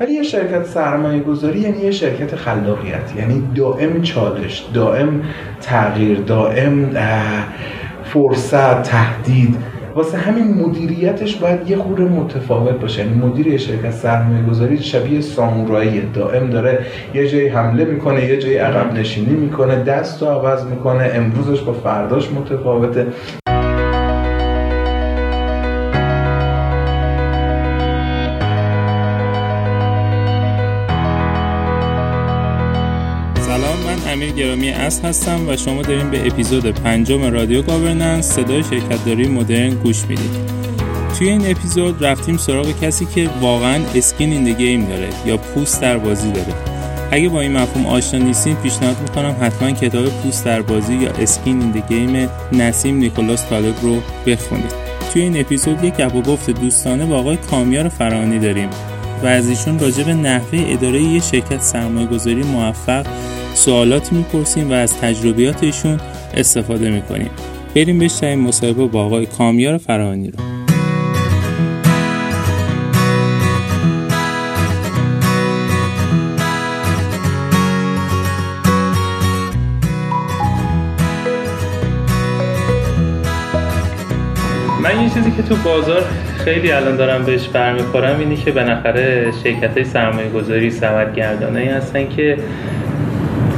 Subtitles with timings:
[0.00, 3.16] ولی یه شرکت سرمایه گذاری یعنی یه شرکت خلاقیت.
[3.18, 5.22] یعنی دائم چالش دائم
[5.60, 6.96] تغییر دائم
[8.04, 9.56] فرصت تهدید.
[9.94, 13.04] واسه همین مدیریتش باید یه خورده متفاوت باشه.
[13.04, 16.02] یعنی مدیر شرکت سرمایه گذاری شبیه سامورایی.
[16.14, 16.78] دائم داره
[17.14, 21.72] یه جایی حمله می‌کنه یه جایی عقب نشینی می‌کنه دست رو عوض می‌کنه امروزش با
[21.72, 23.06] فرداش متفاوته.
[34.56, 40.02] گرامی اصل هستم و شما داریم به اپیزود پنجم رادیو Governance صدای شرکتداری مدرن گوش
[40.08, 40.30] می‌دید.
[41.18, 45.80] توی این اپیزود رفتیم سراغ کسی که واقعا skin in the game داره یا پوست
[45.80, 46.54] در بازی داره.
[47.10, 51.62] اگه با این مفهوم آشنا نیستین پیشنهاد می‌کنم حتما کتاب پوست در بازی یا skin
[51.62, 54.72] in the game نسیم نیکولاس طالب رو بخونید.
[55.12, 58.68] توی این اپیزود یک گپ و گفت دوستانه با آقای کامیار فراهانی داریم
[59.22, 63.06] و از ایشون راجع به نحوه اداره یه شرکت سرمایه گذاری موفق
[63.56, 66.00] سوالاتی می‌پرسیم و از تجربیات ایشون
[66.34, 67.30] استفاده می‌کنیم.
[67.76, 70.38] بریم بشنویم مصاحبه با آقای کامیار فرهانی رو.
[84.82, 86.04] من یه چیزی که تو بازار
[86.44, 92.08] خیلی الان دارم بهش برمیخورم اینی که بالاخره شرکت های سرمایه گذاری سمت گردانه هستن
[92.08, 92.38] که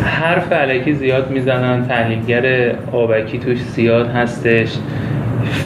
[0.08, 4.76] حرف علکی زیاد می‌زنن تحلیلگر آبکی توش زیاد هستش.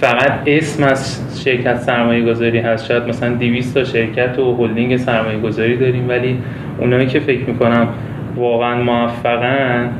[0.00, 2.86] فقط اسم از شرکت سرمایه گذاری هست.
[2.86, 6.38] شاید مثلا 200 تا شرکت و هلدینگ سرمایه گذاری داریم ولی
[6.78, 7.88] اونایی که فکر می‌کنم
[8.36, 9.90] واقعا موفقن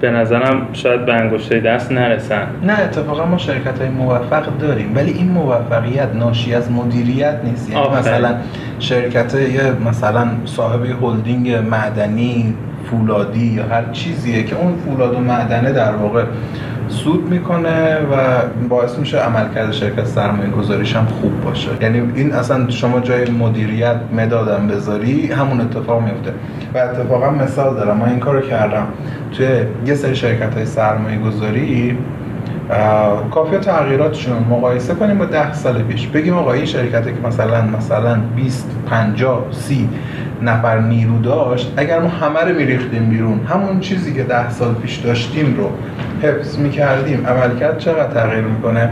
[0.00, 2.46] به نظرم شاید به انگشتای دست نرسن.
[2.66, 7.70] نه اتفاقا ما شرکت های موفق داریم ولی این موفقیت ناشی از مدیریت نیست.
[7.70, 8.34] یعنی مثلا
[8.78, 9.34] شرکت
[9.86, 12.54] مثلا صاحب هلدینگ معدنی
[12.90, 16.24] فولادی یا هر چیزیه که اون فولاد و معدنه در واقع
[16.88, 18.16] سود می‌کنه و
[18.68, 21.68] باعث میشه عملکرد شرکت سرمایه گذاریش هم خوب باشه.
[21.80, 26.32] یعنی این اصلا شما جای مدیریت مدادم بذاری همون اتفاق میفته
[26.74, 28.86] و اتفاقا مثال دارم ما این کارو کردم.
[29.32, 29.46] توی
[29.86, 31.98] یه سری شرکت های سرمایه گذاری
[33.30, 36.06] کافی تغییراتشون مقایسه کنیم با ده سال پیش.
[36.06, 39.88] بگیم آقا این شرکتی که مثلا مثلا 20 50 30
[40.44, 44.96] نفر نیرو داشت اگر ما همه رو میریختیم بیرون همون چیزی که ده سال پیش
[44.96, 45.70] داشتیم رو
[46.28, 48.88] حفظ می‌کردیم عملکرد چقدر تغییر می‌کنه؟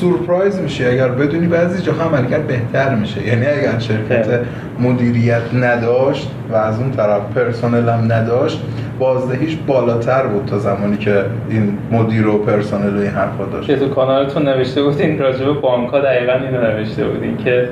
[0.00, 3.26] سورپرایز میشه اگر بدونی بعضی جاها عملکرد بهتر میشه.
[3.26, 4.40] یعنی اگر شرکت
[4.78, 8.62] مدیریت نداشت و از اون طرف پرسنل هم نداشت
[8.98, 13.66] بازدهیش بالاتر بود تا زمانی که این مدیر و پرسنل و این حرفا داشت.
[13.66, 17.68] که تو کانالتون نوشته بودین راجع به بانک ها دقیقا اینو نوشته بودین که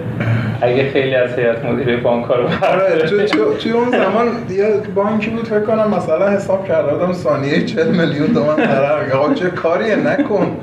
[0.61, 3.07] اگه خیلی از هیئت مدیره بانک رو آره
[3.59, 8.35] توی اون زمان یه بانکی بود فکر کنم مثلا حساب کرده بودم ثانیه 40 میلیون
[8.35, 10.57] تومان ضرر آقا چه کاریه؟ نکن.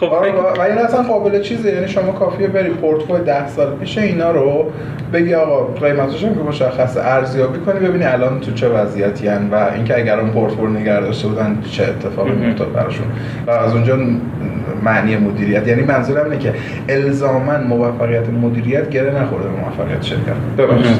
[0.00, 0.12] خب
[0.58, 1.72] و این اصلا قابل چیزه.
[1.72, 4.72] یعنی شما کافیه بری پورتفوی 10 سال پیش اینا رو
[5.12, 9.54] بگی آقا قیمتش هم که مشخص ارزیابی کنی ببینی الان تو چه وضعیتی هن و
[9.74, 13.06] اینکه اگر اون پورتفولیو نگه داشته بودن چه اتفاقی میافتاد براشون.
[13.46, 13.98] و از اونجا
[14.84, 15.68] معنی مدیریت.
[15.68, 16.54] یعنی منظورم اینه که
[16.88, 20.36] الزاما موفقیت مدیریت گره نخورده به موفقیت شرکت.
[20.58, 20.96] ببخشید.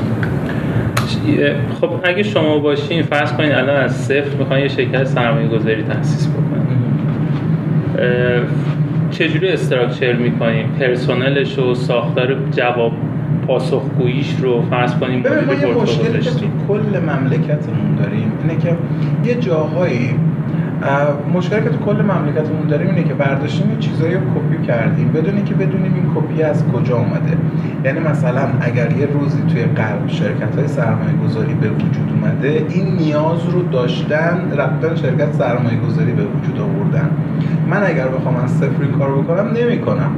[1.80, 6.28] خب اگه شما باشین فرض کنید الان از صفر می‌خواین یه شرکت سرمایه گذاری تاسیس
[6.28, 6.50] بکنید
[9.20, 12.92] چجوری استراکچر می‌کنیم؟ پرسنلش و ساختار جواب
[13.46, 18.76] پاسخگوییش رو فرض کنیم ببین ما یه مشکلی که تو کل مملکتمون داریم اینه که
[19.24, 20.14] یه جاهایی
[21.34, 25.08] مشکلی که تو کل مملکتمون داریم اینه که برداشتیم یه چیزایی رو کپی کردیم.
[25.08, 27.36] بدون که بدونیم این کپی از کجا اومده.
[27.84, 32.96] یعنی مثلا اگر یه روزی توی قلب شرکت های سرمایه گذاری به وجود اومده این
[32.96, 37.10] نیاز رو داشتن رفتن شرکت سرمایه گذاری به وجود آوردن.
[37.70, 40.10] من اگر بخوام از صفر کار بکنم نمی‌کنم.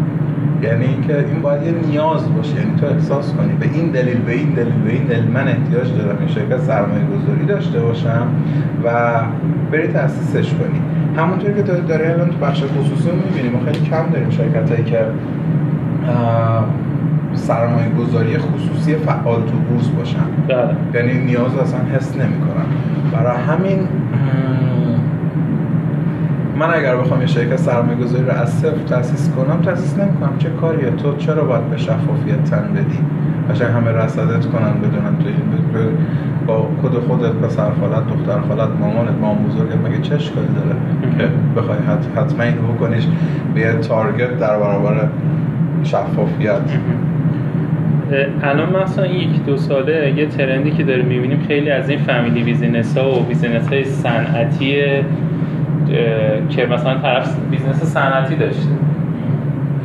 [0.62, 3.52] یعنی اینکه این باید یه نیاز باشه یعنی تو احساس کنی.
[3.52, 7.04] به این دلیل به این دلیل به این دلیل من احتیاج دارم این شرکت سرمایه
[7.04, 8.26] گذاری داشته باشم
[8.84, 8.88] و
[9.72, 10.80] بری تاسیسش کنی.
[11.16, 14.98] همونطور که داری الان تو بخش خصوصی می‌بینیم ما خیلی کم داریم شرکت هایی که
[17.34, 20.18] سرمایه گذاری خصوصی فعال تو بورس باشن.
[20.48, 20.76] بله.
[20.94, 22.66] یعنی نیاز اصلا حس نمی‌کنن.
[23.12, 23.78] برای همین
[26.58, 30.38] من اگر بخوام یه شرکت سرمایه گذاری رو از صفر تاسیس کنم تاسیس نمی‌کنم.
[30.38, 32.98] چه کاریه؟ تو چرا باید به شفافیت تن بدی؟
[33.50, 35.88] قشنگ همه رصدت کنن بدونن تو این
[36.46, 40.76] با کد خودت پسر خالت دختر خالت مامانت مام بزرگت مگه چه اشکالی داره؟
[41.18, 41.78] که بخوای
[42.16, 43.06] حتما اینو بکنیش
[43.54, 45.08] به target در برابر
[45.84, 46.60] شفافیت.
[48.42, 52.42] الان مثلا یک دو ساله یه trend ی که داره می‌بینیم خیلی از این family
[52.42, 54.76] business ها و business های صنعتی
[56.50, 58.68] که مثلا طرف business صنعتی داشته.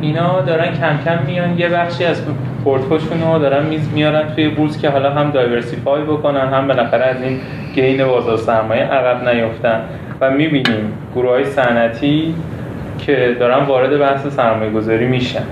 [0.00, 2.22] اینا دارن کم کم میان یه بخشی از
[2.64, 7.22] پورتفوشون رو دارن میز میارن توی بورس که حالا هم دایورسیفای بکنن هم بالاخره از
[7.22, 7.40] این
[7.74, 9.80] گین بازار سرمایه عقب نیفتن.
[10.20, 12.34] و می‌بینیم گروه های صنعتی
[12.98, 15.42] که دارن وارد بحث سرمایه گذاری میشن.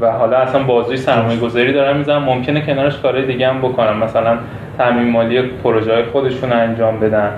[0.00, 3.96] و حالا اصلا بازوی سرمایه گذاری دارن می‌زنن ممکنه کنارش کارهای دیگه هم بکنن.
[3.96, 4.38] مثلا
[4.78, 7.30] تامین مالی پروژه های خودشون انجام بدن.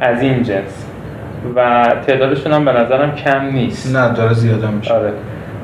[0.00, 0.91] از این جنس.
[1.56, 3.96] و تعدادشون هم به نظرم کم نیست.
[3.96, 4.94] نه داره زیاده میشه.
[4.94, 5.12] آره.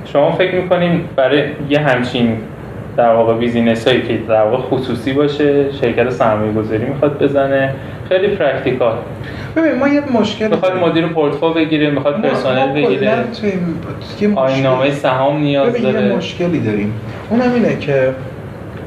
[0.04, 2.36] شما فکر می‌کنیم برای یه همچین
[2.96, 7.74] در واقع business هایی که در واقع خصوصی باشه شرکت سرمایه گذاری می‌خواد بزنه
[8.08, 8.96] خیلی practical.
[9.56, 13.12] ببین ما یه مشکل می‌خواد مدیر پورتفو بگیره می‌خواد پرسنل بگیره.
[14.36, 16.94] آیین نامه سهام نیاز داره یه مشکلی داریم.
[17.30, 18.14] اونم اینه که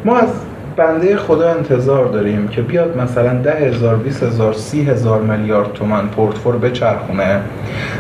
[0.06, 5.22] ما از بنده خدا انتظار داریم که بیاد مثلا ده هزار بیس هزار سی هزار
[5.22, 7.42] میلیارد تومن پورتفول بچرخونه.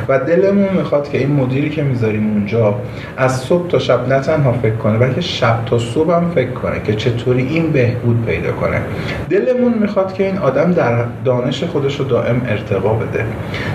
[0.07, 2.75] و دلمون می‌خواد که این مدیری که می‌ذاریم اونجا
[3.17, 6.81] از صبح تا شب نه تنها فکر کنه بلکه شب تا صبح هم فکر کنه
[6.83, 8.81] که چطوری این بهبود پیدا کنه.
[9.29, 13.25] دلمون می‌خواد که این آدم در دانش خودش رو دائم ارتقا بده.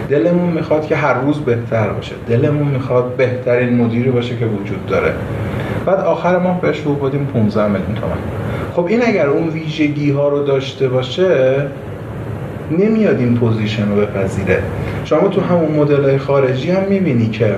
[0.08, 2.14] دلمون می‌خواد که هر روز بهتر باشه.
[2.28, 5.12] دلمون می‌خواد بهترین مدیری باشه که وجود داره.
[5.86, 8.45] بعد آخر ماه بهش رو بودیم 15 میلیون تومن
[8.76, 11.62] خب این اگر اون ویژگی ها رو داشته باشه
[12.70, 14.62] نمیاد این position رو بپذیره.
[15.04, 17.54] شما تو همون مدل خارجی هم می‌بینی که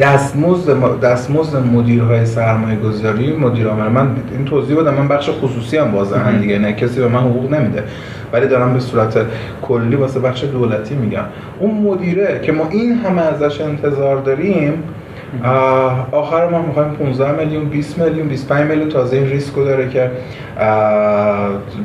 [0.00, 5.94] دستمزد دستمزد مدیرهای سرمایه گذاری مدیر عامل من این توضیح بدم من بخش خصوصی هم
[5.96, 7.82] هم دیگه نه کسی به من حقوق نمیده.
[8.32, 9.18] ولی دارم به صورت
[9.62, 11.24] کلی واسه بخش دولتی میگم.
[11.58, 14.82] اون مدیره که ما این همه ازش انتظار داریم
[16.12, 18.88] آخر ما می‌خوایم 15 میلیون 20 میلیون 25 میلیون.
[18.88, 20.10] تازه این ریسکو داره که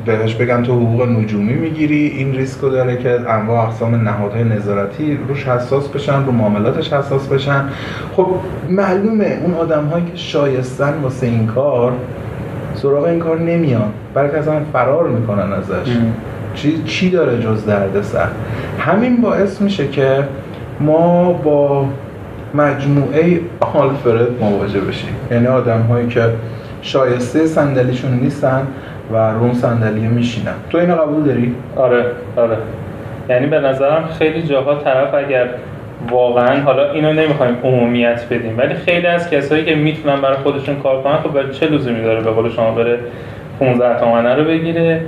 [0.06, 2.07] بهش بگن تو حقوق نجومی می‌گیری.
[2.07, 7.66] این ریسکو داره که انواع اقسام نهادهای نظارتی روش حساس بشن رو معاملاتش حساس بشن.
[8.16, 8.28] خب
[8.69, 11.94] معلومه اون آدم هایی که شایستن واسه این کار
[12.75, 13.92] سراغ این کار نمیان.
[14.13, 15.92] بلکه اصلا فرار می‌کنن ازش.
[16.56, 18.28] چی, چی داره جز دردسر؟
[18.80, 20.24] همین باعث میشه که
[20.80, 21.86] ما با
[22.54, 23.40] مجموعه
[23.74, 26.24] آلفرد مواجه بشیم یعنی آدم هایی که
[26.82, 28.68] شایسته صندلیشون نیستن
[29.12, 30.54] و رون صندلی میشینن.
[30.70, 32.06] تو اینو قبول داری؟ آره
[32.36, 32.58] آره.
[33.30, 35.50] یعنی به نظرم خیلی جاها طرف اگر
[36.10, 41.04] واقعا حالا اینو نمی‌خوایم عمومیت بدیم ولی خیلی از کسایی که می‌تونن برای خودشون کار
[41.04, 43.00] کنن خب چه لزومی داره به قول شما بره
[43.60, 45.02] 15 تومنه رو بگیره؟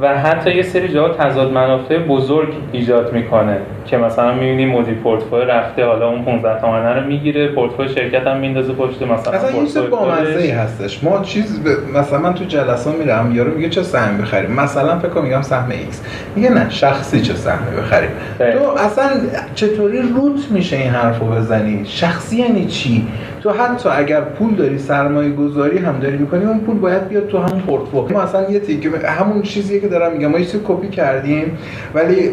[0.00, 5.44] و حتی یه سری جاها تضاد منافع بزرگ ایجاد می‌کنه که مثلا می‌بینی مدیر پورتفوی
[5.44, 9.60] رفته حالا اون 15 تومنه رو می‌گیره پورتفوی شرکت هم میندازه پشت مثلا اصلا یه
[9.60, 11.04] چیز بامزه هستش.
[11.04, 11.96] ما چیز ب...
[11.98, 15.70] مثلا من تو جلسه میرم یارو میگه چه سهم بخریم؟ مثلا فکر کنم میگم سهم
[15.70, 16.02] X.
[16.36, 19.10] میگه نه شخصی چه سهمی بخریم؟ تو اصلا
[19.54, 23.06] چطوری روت میشه این حرفو بزنی؟ شخصی یعنی چی؟
[23.42, 27.38] تو حتی اگر پول داری سرمایه گذاری هم داری می‌کنی اون پول باید بیاد تو
[27.38, 30.28] همون پورتفولیو ما اصلا یه تیکه همون چیزیه که دارم میگم.
[30.28, 31.58] ما یه کپی کردیم
[31.94, 32.30] ولی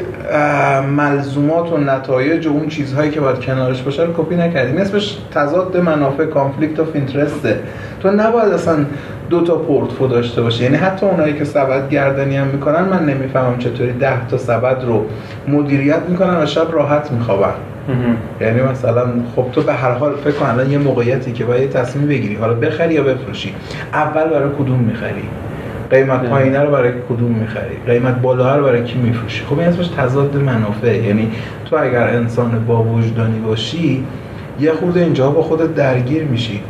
[0.95, 4.77] ملزومات و نتایج و اون چیزهایی که باید کنارش باشه رو کپی نکردیم.
[4.77, 7.59] اسمش تضاد منافع conflict of interest ه
[7.99, 8.75] تو نباید اصلا
[9.29, 13.57] دو تا پورتفو داشته باشه یعنی حتی اونایی که سبد گردنی هم می‌کنن من نمی‌فهمم
[13.57, 15.05] چطوری ده تا سبد رو
[15.47, 17.53] مدیریت می‌کنن و شب راحت میخوابن.
[18.41, 19.05] یعنی مثلا
[19.35, 22.35] خب تو به هر حال فکر کن الان یه موقعیتی که باید تصمیم بگیری.
[22.35, 23.53] حالا بخری یا بفروشی؟
[23.93, 25.23] اول برای کدوم می‌خری؟
[25.89, 29.87] قیمت پایینه رو برای کدوم می‌خری؟ قیمت بالا رو برای کی میفروشی؟ خب این اسمش
[29.87, 30.95] تضاد منافع.
[30.95, 31.31] یعنی
[31.69, 34.03] تو اگر انسان با وجدانی باشی
[34.59, 36.61] یه خورده اینجا با خودت درگیر میشی.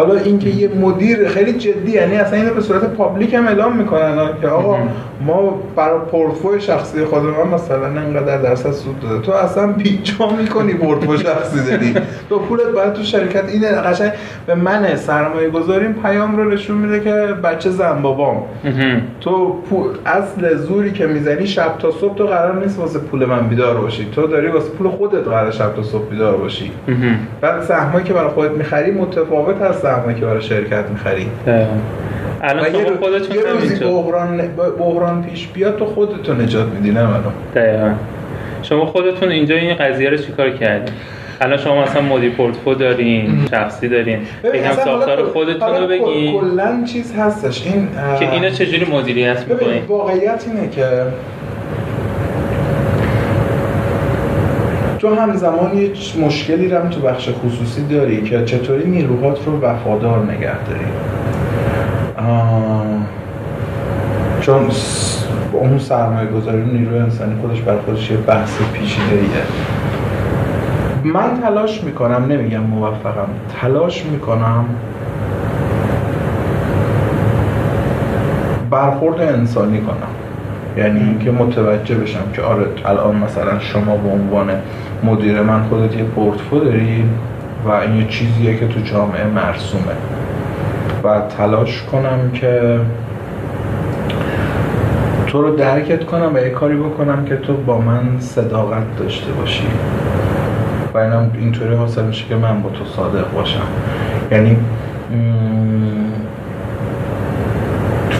[0.00, 4.28] حالا اینکه یه مدیر خیلی جدی یعنی اصلا اینو به صورت پابلیک هم اعلام می‌کنن
[4.40, 4.78] که آقا
[5.26, 9.20] ما برای پورتفوی شخصی خودمون مثلا انقدر درصد سود داده.
[9.20, 11.94] تو اصلا پیچا می‌کنی پورتفوی شخصی داری
[12.28, 14.12] تو پولت باید تو شرکت این قشنگ.
[14.46, 17.10] به من سرمایه گذاریم پیام رو نشون میده که
[17.44, 18.42] بچه زن بابام
[19.20, 19.56] تو
[20.06, 24.06] اصل زوری که می‌زنی شب تا صبح تو قرار نیست واسه پول من بیدار باشی.
[24.14, 26.70] تو داری واسه پول خودت قرار شب تا صبح بیدار باشی.
[27.40, 31.26] بعد سهمایی که برای خودت می‌خری متفاوت از سهمایی که برای شرکت می‌خری.
[32.42, 34.42] الان شما خودتون یه روزی بحران
[34.78, 37.30] بحران پیش بیاد تو خودتو نجات میدی نه منو.
[37.54, 37.92] دقیقاً.
[38.62, 40.94] شما خودتون اینجا این قضیه رو چیکار کردین؟
[41.40, 44.18] الان شما مثلا مدیر پورتفو دارین شخصی دارین.
[44.54, 46.40] یکم ساختار خودتون رو بگین.
[46.40, 47.66] کلا چیز هستش.
[47.66, 50.86] این که اینو چجوری مدیریت می‌کنین؟ واقعیت اینه که
[55.00, 55.90] تو همزمان یه
[56.24, 60.84] مشکلی رو تو بخش خصوصی داری که چطوری نیروهات رو وفادار نگه داری؟
[64.40, 64.68] چون
[65.52, 69.42] اون سرمایه گذاری نیروی انسانی خودش بر خودش یه بحث پیچیده ایه
[71.12, 73.28] من تلاش می‌کنم نمیگم موفقم
[73.60, 74.64] تلاش می‌کنم
[78.70, 79.96] برخورد انسانی کنم.
[80.76, 84.50] یعنی اینکه متوجه بشم که آره الان مثلا شما به عنوان
[85.04, 87.04] مدیر من خودت یه پورتفو داری
[87.64, 89.96] و این یه چیزیه که تو جامعه مرسومه.
[91.04, 92.80] و تلاش کنم که
[95.26, 99.66] تو رو درکت کنم و یه کاری بکنم که تو با من صداقت داشته باشی.
[100.94, 103.66] و اینم اینطوری حاصل میشه که من با تو صادق باشم.
[104.32, 104.56] یعنی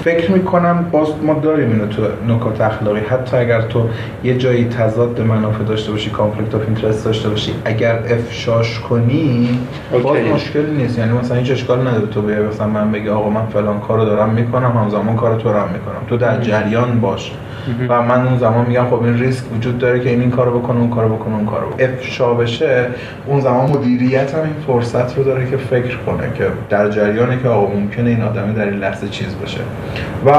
[0.04, 3.00] فکر می‌کنم باز ما داریم اینو تو نکات اخلاقی.
[3.00, 3.88] حتی اگر تو
[4.24, 9.58] یه جایی تضاد منافع داشته باشی conflict of interest داشته باشی اگر افشاش کنی
[10.02, 10.98] باز مشکلی نیست.
[10.98, 14.30] یعنی مثلا هیچ اشکال نداره تو بیای مثلا من بگی آقا من فلان کارو دارم
[14.30, 16.06] می‌کنم همزمان کار تو هم می‌کنم.
[16.08, 17.32] تو در جریان باش.
[17.88, 20.80] و من اون زمان میگم خب این ریسک وجود داره که این این کارو بکنه
[20.80, 22.86] اون کارو بکنه اون کارو بکنه افشا بشه
[23.26, 27.48] اون زمان مدیریت هم این فرصت رو داره که فکر کنه که در جریانه که
[27.48, 29.60] آقا ممکنه این آدمی در این لحظه چیز باشه.
[30.26, 30.32] و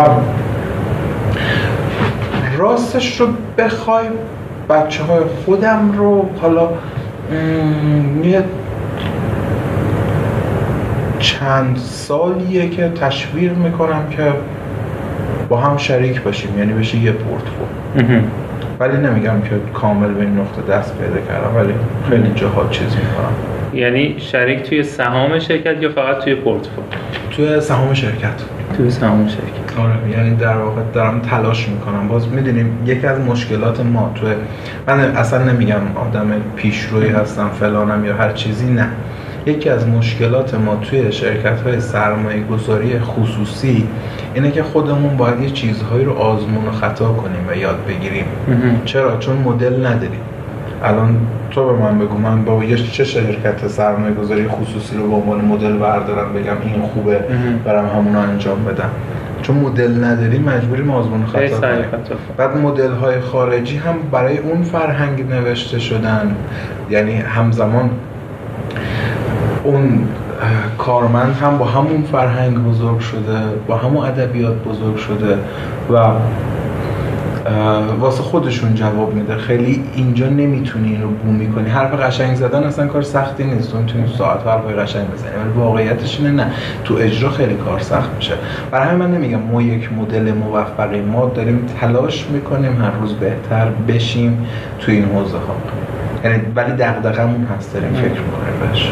[2.58, 3.27] راستش رو
[3.58, 4.05] بخوای
[4.70, 6.70] بچه های خودم رو حالا
[8.24, 8.43] یه
[11.20, 14.34] چند سالیه که تشویق می‌کنم که
[15.50, 17.65] با هم شریک باشیم یعنی بشه یه پورتفو
[18.79, 21.74] ولی نمیگم که کامل به این نقطه دست پیدا کردم ولی
[22.10, 23.34] خیلی جاها چیز می‌کنم.
[23.74, 26.81] یعنی شریک توی سهام شرکت یا فقط توی پورتفو
[27.31, 28.41] توی سهام شرکت.
[28.78, 32.08] توی سهام شرکت آره یعنی در واقع دارم تلاش می‌کنم.
[32.08, 34.30] باز می‌دونیم یکی از مشکلات ما توی
[34.88, 38.88] من اصلا نمیگم آدم پیشروی هستم فلانم یا هر چیزی نه.
[39.46, 43.88] یکی از مشکلات ما توی شرکت های سرمایه گذاری خصوصی
[44.34, 48.25] اینه که خودمون باید یه چیزهایی رو آزمون و خطا کنیم و یاد بگیریم.
[48.86, 50.20] چرا؟ چون مدل نداریم.
[50.84, 51.18] الان
[51.51, 52.17] تو به من بگو.
[52.17, 56.81] من با یه چه شرکت سرمایه گذاری خصوصی رو به عنوان مدل بردارم بگم این
[56.81, 57.20] خوبه
[57.65, 58.89] برم همون انجام بدم.
[59.41, 61.86] چون مدل نداریم مجبوریم آزمون خطا کنیم
[62.38, 66.36] بعد مدل های خارجی هم برای اون فرهنگ نوشته شدن.
[66.89, 67.89] یعنی همزمان
[69.63, 70.08] اون
[70.77, 75.38] کارمند هم با همون فرهنگ بزرگ شده با همون ادبیات بزرگ شده
[75.93, 76.12] و
[78.00, 79.38] واسه خودشون جواب میده.
[79.38, 83.71] خیلی اینجا نمی‌تونی اینو بومی کنی حرف قشنگ زدن اصلا کار سختی نیست.
[83.71, 85.29] تو می‌تونی ساعت حرف قشنگ بزنی.
[85.29, 86.51] ولی واقعیتش اینه نه.
[86.86, 88.33] تو اجرا خیلی کار سخت میشه.
[88.71, 93.67] برای همین من نمیگم ما یک مدل موفقی ما داریم تلاش می‌کنیم هر روز بهتر
[93.88, 94.48] بشیم
[94.79, 95.55] تو این حوزه ها
[96.24, 98.91] یعنی ولی دغدغمون هست داریم فکر می‌کنیم بهش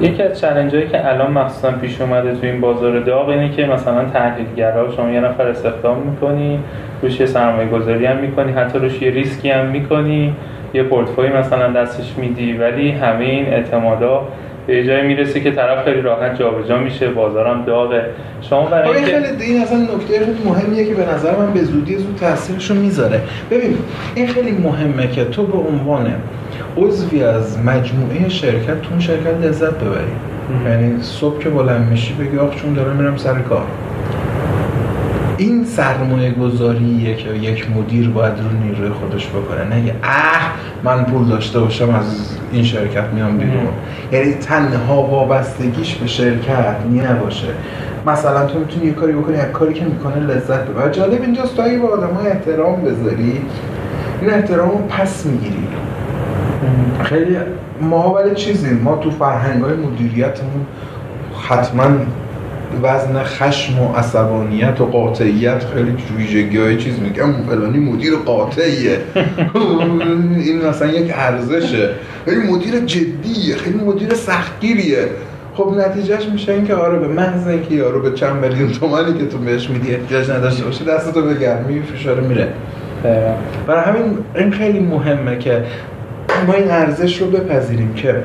[0.00, 4.04] یکی از چالنجایی که الان مخصوصا پیش اومده تو این بازار داغ اینه که مثلا
[4.04, 6.58] تحلیلگرا شما یه نفر استخدام می‌کنی
[7.02, 10.34] روش یه سرمایه گذاری هم می‌کنی حتی روش یه ریسکی هم می‌کنی
[10.74, 14.28] یه پورتفوی مثلا دستش میدی ولی همه این اعتمادا
[14.66, 18.04] به جایی می‌رسه که طرف خیلی راحت جابجا میشه بازارم داغه.
[18.42, 21.96] شما برای اینکه خیلی این اصلا نکته خیلی مهمیه که به نظر من به زودی
[21.96, 23.20] زود تاثیرشو می‌ذاره.
[23.50, 23.78] ببین
[24.14, 26.14] این خیلی مهمه که تو به عنوان
[26.76, 30.12] عضوی از مجموعه شرکت تو اون شرکت لذت ببری
[30.66, 33.64] یعنی صبح که بلند میشی بگی آخ چون دارم میرم سر کار.
[35.36, 39.76] این سرمایه گذاریه که یک مدیر باید رو نیروی خودش بکنه.
[39.76, 40.52] نگه اه
[40.84, 43.68] من پول داشته باشم از این شرکت میام بیرون.
[44.12, 46.76] یعنی تنها وابستگیش به شرکت
[47.10, 47.48] نباشه.
[48.06, 50.88] مثلا تو می‌تونی یه کاری بکنی از کاری که می‌کنه لذت ببر.
[50.88, 53.40] جالب اینجاست تو اگه به آدم های احترام بذاری.
[54.20, 55.68] این احترام رو پس می‌گیری.
[57.04, 57.36] خیلی
[57.80, 58.80] ما ولی چیزیم.
[58.84, 60.66] ما تو فرهنگ های مدیریتمون
[61.48, 61.84] حتما
[62.82, 68.98] وزن خشم و عصبانیت و قاطعیت خیلی ویژگی های چیز میگم فلانی مدیر قاطعیه.
[70.44, 71.90] این مثلا یک ارزشه.
[72.24, 73.56] خیلی مدیر جدیه.
[73.56, 75.08] خیلی مدیر سختگیریه.
[75.54, 79.26] خب نتیجهش میشه این که آره به محض اینکه یارو به چند میلیون تومانی که
[79.26, 82.48] تو بهش میدی احتیاج نداشته باشه دستتو به گرمی فشار میره.
[83.66, 85.64] برای همین این خیلی مهمه که
[86.46, 88.24] ما این ارزش رو بپذیریم که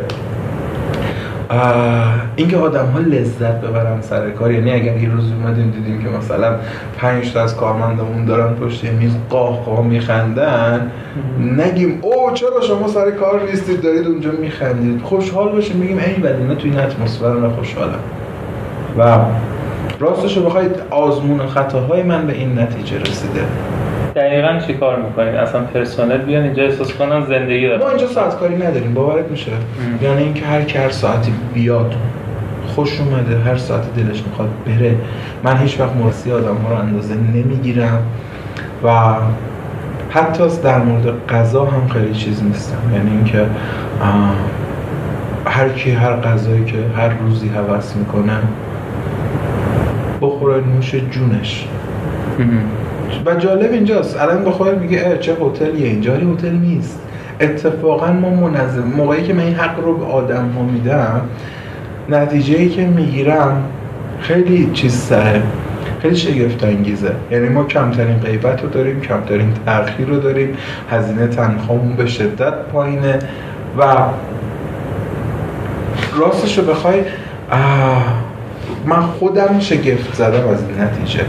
[2.36, 6.56] اینکه آدم ها لذت ببرن سر کار یعنی اگر یه روز اومدیم دیدیم که مثلا
[6.98, 10.92] پنج تا از کارمندمون دارن پشت میز قاه قاه میخندن
[11.58, 16.44] نگیم او چرا شما سر کار نیستید دارید اونجا میخندید؟ خوشحال باشیم میگیم ای ولی
[16.44, 18.00] نه توی این اتمسفر من خوشحالم.
[18.98, 19.18] و
[20.00, 23.42] راستش رو بخواید آزمون خطاهای من به این نتیجه رسیده.
[24.16, 27.82] دقیقا چی کار می‌کنید؟ اصلا پرسنل بیان اینجا احساس کنن زندگی دارن.
[27.82, 29.52] ما اینجا ساعت کاری نداریم باورت میشه.
[30.02, 31.96] یعنی اینکه هر کی هر ساعتی بیاد
[32.68, 34.96] خوش اومده هر ساعت دلش می‌خواد بره.
[35.44, 38.04] من هیچ وقت مرسی آدم ها رو اندازه نمی‌گیرم
[38.84, 38.90] و
[40.10, 42.94] حتی در مورد غذا هم خیلی چیز نیستم.
[42.94, 43.46] یعنی اینکه
[45.46, 48.38] هر کی هر غذایی که هر روزی هوس می‌کنه
[50.22, 51.68] بخوره نوش جونش.
[53.26, 54.22] و جالب اینجاست.
[54.22, 55.88] الان با خودت میگه چه هتلیه.
[55.88, 57.00] اینجا هتل نیست.
[57.40, 61.22] اتفاقا ما منظم موقعی که من این حق رو به آدم ها میدم
[62.10, 63.64] نتیجه ای که می‌گیرم
[64.20, 65.42] خیلی چیز سره.
[66.02, 70.58] خیلی شگفت انگیزه یعنی ما کمترین غیبت رو داریم کمترین تأخیر رو داریم.
[70.92, 73.20] هزینه تنخواهمون به شدت پایینه.
[73.78, 73.84] و
[76.20, 77.02] راستش رو بخوای
[78.86, 81.26] من خودم شگفت زدم از این نتیجه.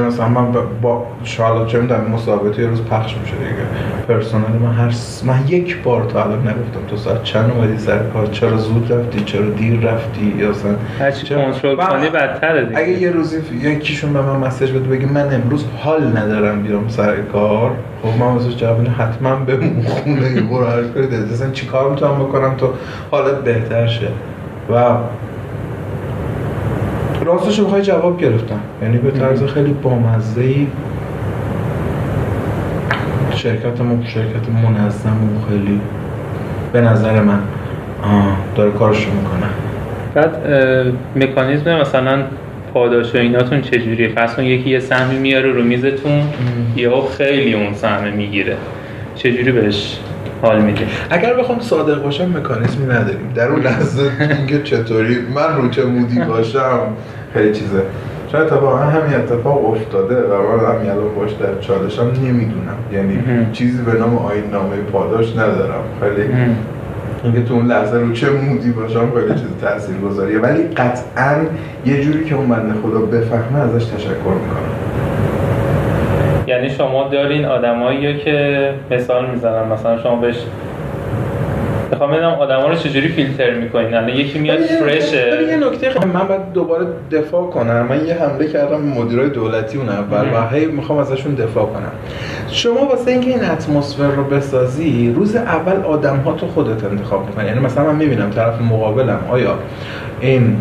[0.00, 3.64] مثلا من با شالا چه می‌دونم مسابقه یه روز پخش میشه دیگه.
[4.08, 5.24] پرسنل من هر س...
[5.24, 9.20] من یک بار تا الان نگفتم تو ساعت چند اومدی سر کار؟ چرا زود رفتی؟
[9.24, 12.78] چرا دیر رفتی؟ یا مثلا هرچی کنترل کنی بدتره دیگه.
[12.78, 17.16] اگه یه روزی یکیشون به من مسیج بده بگه من امروز حال ندارم بیام سر
[17.16, 17.70] کار
[18.02, 22.68] خب من واسه جواب حتما به خونه برو هر کاری اصلا چیکار می‌تونم بکنم تو
[23.10, 24.08] حالت بهتر شه؟
[24.70, 24.96] و
[27.24, 28.60] راستش رو جواب گرفتم.
[28.82, 30.66] یعنی به طرز خیلی بامزه ای
[33.30, 35.80] شرکت ما شرکت منظم و خیلی
[36.72, 37.38] به نظر من
[38.56, 39.50] داره کارشو می‌کنه.
[40.14, 40.36] بعد
[41.16, 42.22] مکانیزم مثلا
[42.74, 46.22] پاداش و ایناتون چجوریه؟ فرض یکی یه سهمی میاره رو میزتون
[46.76, 48.56] یهو خیلی اون سهم می‌گیره.
[49.14, 49.98] چجوری بهش
[50.42, 53.32] حال میده اگر بخوام صادق باشم مکانیزمی نداریم.
[53.34, 56.80] در اون لحظه اینکه چطوری؟ من رو چه مودی باشم؟
[57.34, 57.82] خیلی چیزه.
[58.32, 62.76] شاید اتفاقا همین اتفاق افتاده و من همین الان باش در چالشم نمی‌دونم.
[62.92, 63.18] یعنی
[63.52, 65.82] چیزی به نام آین نامه پاداش ندارم.
[66.00, 66.28] خیلی
[67.24, 71.36] اینکه تو اون لحظه رو چه مودی باشم خیلی چیز تاثیر گذاریه ولی قطعا
[71.86, 74.74] یه جوری که اون بنده خدا بفهمه ازش تشکر می‌کنم.
[76.46, 79.68] یعنی شما دارین آدمایی که مثال می‌زنم.
[79.72, 80.36] مثلا شما بهش
[81.94, 86.52] می‌خوام بدونم آدما رو چجوری فیلتر می‌کنین؟ الان یکی میاد فرشه یه نکته من باید
[86.52, 87.86] دوباره دفاع کنم.
[87.86, 91.92] من یه حمله کردم مدیرای دولتی اون اول و هی می‌خوام ازشون دفاع کنم.
[92.48, 97.46] شما واسه اینکه این اتمسفر رو بسازی روز اول آدم ها تو خودت انتخاب می‌کنی.
[97.46, 99.58] یعنی مثلا من می‌بینم طرف مقابلم آیا
[100.20, 100.56] این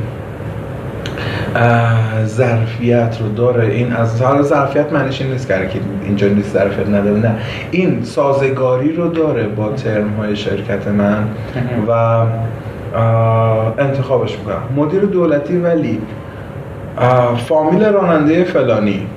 [2.26, 3.68] ظرفیت رو داره.
[3.68, 5.70] این از حال ظرفیت معنیش این نیست که
[6.06, 7.20] اینجا نیست ظرفیت نداره.
[7.20, 7.36] نه.
[7.72, 11.28] این سازگاری رو داره با ترم های شرکت من
[11.88, 11.92] و
[13.78, 14.62] انتخابش می‌کنم.
[14.76, 16.02] مدیر دولتی ولی
[17.48, 19.08] فامیل راننده فلانی.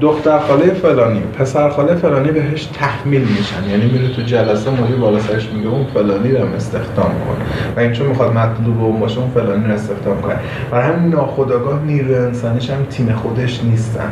[0.00, 3.70] دختر خاله فلانی پسر خاله فلانی بهش تحمیل میشن.
[3.70, 7.36] یعنی میره تو جلسه مدیر بالا سرش میگه اون فلانی رو استخدام کن.
[7.76, 10.34] و این چون می‌خواد مطلوب اون باشه اون فلانی رو استخدام کنه.
[10.70, 14.10] برای همین ناخداگاه نیروی انسانیش هم تیم خودش نیستن.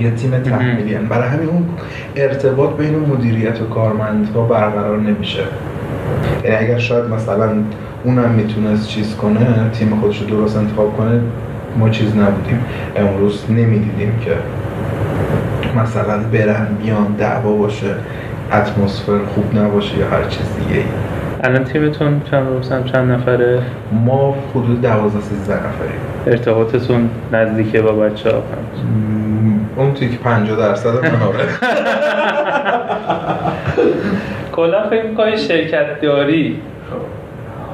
[0.00, 1.68] یه تیم تحمیلی برای همین اون
[2.16, 5.42] ارتباط بین مدیریت و کارمندها برقرار نمیشه.
[6.44, 7.50] یعنی اگر شاید مثلا
[8.04, 11.20] اونم می‌تونست چیز کنه تیم خودش رو درست انتخاب کنه
[11.78, 12.64] ما چیز نبودیم.
[12.96, 14.36] امروز نمی‌دیدیم که
[15.76, 17.94] مثلا برن بیان دعوا باشه
[18.52, 20.82] اتمسفر خوب نباشه یا هر چیز دیگه
[21.44, 23.62] الان تیمتون چند روزم چند نفره؟
[23.92, 26.00] ما حدود دوازده سیزده نفریم.
[26.26, 28.42] ارتباطتون نزدیکه با بچه ها
[29.76, 31.44] اون توی که پنجا درصد من آره
[34.56, 36.60] کلا فکر می‌کنی شرکت داری؟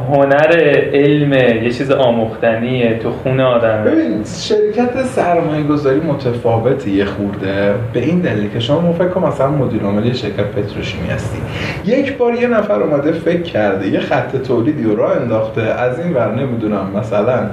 [0.09, 0.57] هنر
[0.93, 3.85] علم یه چیز آموختنیه تو خونه آدم.
[3.85, 7.75] ببین شرکت سرمایه گذاری متفاوته یه خورده.
[7.93, 11.39] به این دلیل که شما فکر کنم مثلا مدیر عامل شرکت پتروشیمی هستی.
[11.85, 16.15] یک بار یه نفر اومده فکر کرده یه خط تولیدی رو راه انداخته از این
[16.15, 17.51] ور نمی‌دونم مثلا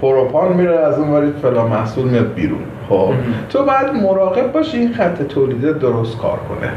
[0.00, 2.62] پروپان میره از اون ورید فلان محصول میاد بیرون.
[2.88, 3.12] خب
[3.50, 6.70] تو باید مراقب باشی این خط تولیده درست کار کنه.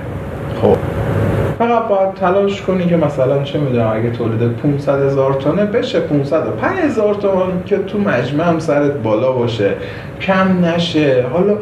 [1.68, 6.80] فقط باید تلاش کنی که مثلا چه می‌دونم اگه تولید 500 هزار تونه بشه 505
[6.80, 9.72] هزار تومن که تو مجمع هم سرت بالا باشه
[10.22, 11.26] کم نشه.
[11.34, 11.58] حالا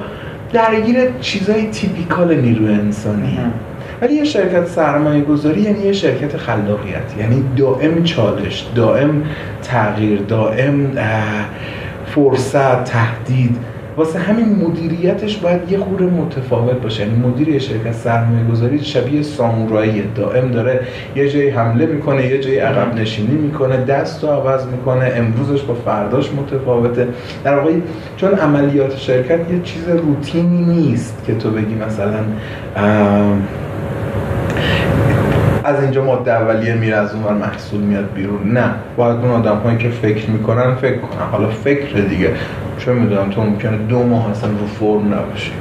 [0.54, 3.40] درگیر چیزای تیپیکال نیروی انسانی.
[4.02, 7.18] ولی یه شرکت سرمایه گذاری یعنی یه شرکت خلاقیت.
[7.20, 9.24] یعنی دائم چالش دائم
[9.64, 10.98] تغییر دائم
[12.06, 13.58] فرصت تهدید.
[14.02, 17.06] واسه همین مدیریتش باید یه خوره متفاوت باشه.
[17.06, 20.04] یعنی مدیر یه شرکت سرمایه گذاری شبیه سامورایی.
[20.16, 20.80] دائم داره
[21.16, 25.74] یه جایی حمله می‌کنه یه جایی عقب نشینی می‌کنه دست رو عوض می‌کنه امروزش با
[25.74, 27.08] فرداش متفاوته.
[27.44, 27.72] در واقع
[28.18, 32.20] چون عملیات شرکت یه چیز روتینی نیست که تو بگی مثلا
[35.64, 38.52] از اینجا ماده اولیه میره از اون محصول میاد بیرون.
[38.52, 38.70] نه.
[38.98, 41.28] باید اون آدم هایی که فکر می‌کنن فکر کنن.
[41.32, 42.30] حالا فکر دیگه.
[42.86, 45.52] چه می‌دونم تو ممکنه دو ماه اصلا رو فرم نباشی.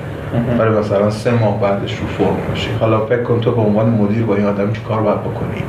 [0.59, 2.71] ولی مثلا سه ماه بعدش رو فرم باشی.
[2.81, 5.63] حالا فکر کن تو به عنوان مدیر با این آدم چی کار باید بکنی؟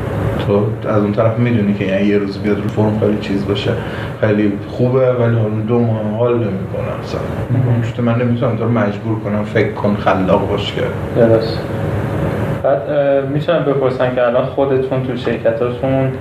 [0.47, 3.71] تو از اون طرف می‌دونی که یعنی یه روز بیاد رو فرم خیلی چیز باشه.
[4.21, 5.35] خیلی خوبه ولی
[5.67, 7.21] دو ماه حال نمی‌کنه اصلا.
[8.03, 10.81] من نمی‌تونم تو رو مجبور کنم فکر کن خلاق باش که.
[11.15, 11.59] درست.
[12.63, 12.81] بعد
[13.33, 16.11] می‌تونم بپرسن که الان خودتون تو شرکتاتون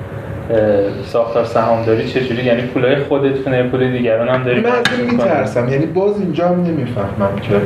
[1.06, 4.70] ساختار سهامداری چجوری؟ یعنی پولای خودتونه پول دیگران هم داری من
[5.10, 5.68] میترسم.
[5.68, 7.60] یعنی باز اینجا هم نمی‌فهمم که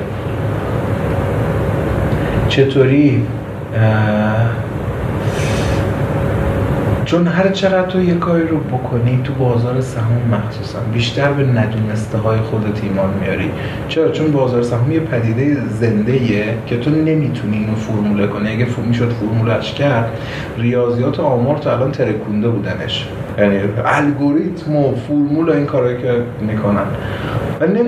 [2.49, 3.23] چطوری؟
[7.05, 12.19] چون هر چقدر تو یه کاری رو بکنی تو بازار سهام مخصوصا بیشتر به ندونسته
[12.19, 13.51] های خودت ایمان میاری.
[13.89, 18.53] چرا؟ چون بازار سهام یه پدیده زنده که تو نمی‌تونی اینو فرموله کنی.
[18.53, 20.19] اگه می‌شد فرمولش کرد
[20.59, 23.09] ریاضیات آمار تو الان ترکونده بودنش.
[23.39, 26.87] یعنی الگوریتم و فرمول این کارهایی که می‌کنن.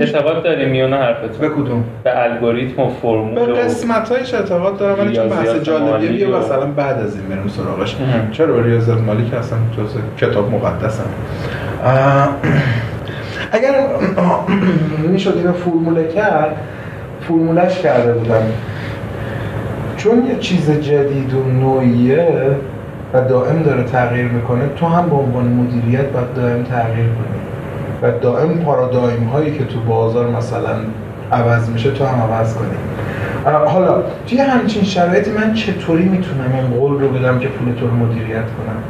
[0.01, 5.01] اعتقاد داری میونه حرفت؟ به کدوم؟ به الگوریتم و فرمول به قسمت هایش اعتقاد دارم
[5.01, 7.97] ولی چون بحث جالبیه بیا مثلا بعد از این بریم سراغش.
[8.33, 12.29] چرا ریاضیات مالی که اصلا جز کتاب مقدس هم.
[13.53, 13.75] اگر
[15.09, 16.57] می‌شد اینو فرموله کرد
[17.21, 18.43] فرمولش کرده بودم.
[19.97, 22.57] چون یه چیز جدید و نوعیه
[23.15, 27.41] و دائم داره تغییر می‌کنه تو هم به عنوان مدیریت باید دائم تغییر کنی.
[28.03, 30.77] و دائم پارادایم هایی که تو بازار مثلا
[31.33, 32.69] عوض میشه تو هم عوض کنی.
[33.67, 37.95] حالا توی همچین شرایطی من چطوری می‌تونم این قول رو بدم که پول تو رو
[37.95, 38.83] مدیریت کنم؟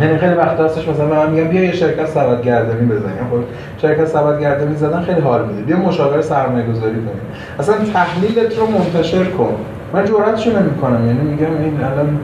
[0.00, 3.26] یعنی خیلی وقت هستش مثلا من میگم بیا یه شرکت سبد گردانی بزنیم.
[3.30, 3.44] خب
[3.82, 5.62] شرکت سبد گردانی زدن خیلی حال میده.
[5.62, 7.22] بیا مشاور سرمایه گذاری کنیم.
[7.58, 9.54] اصلا تحلیلت رو منتشر کن.
[9.92, 11.06] من جرأتشو نمی‌کنم.
[11.06, 12.18] یعنی میگم این الان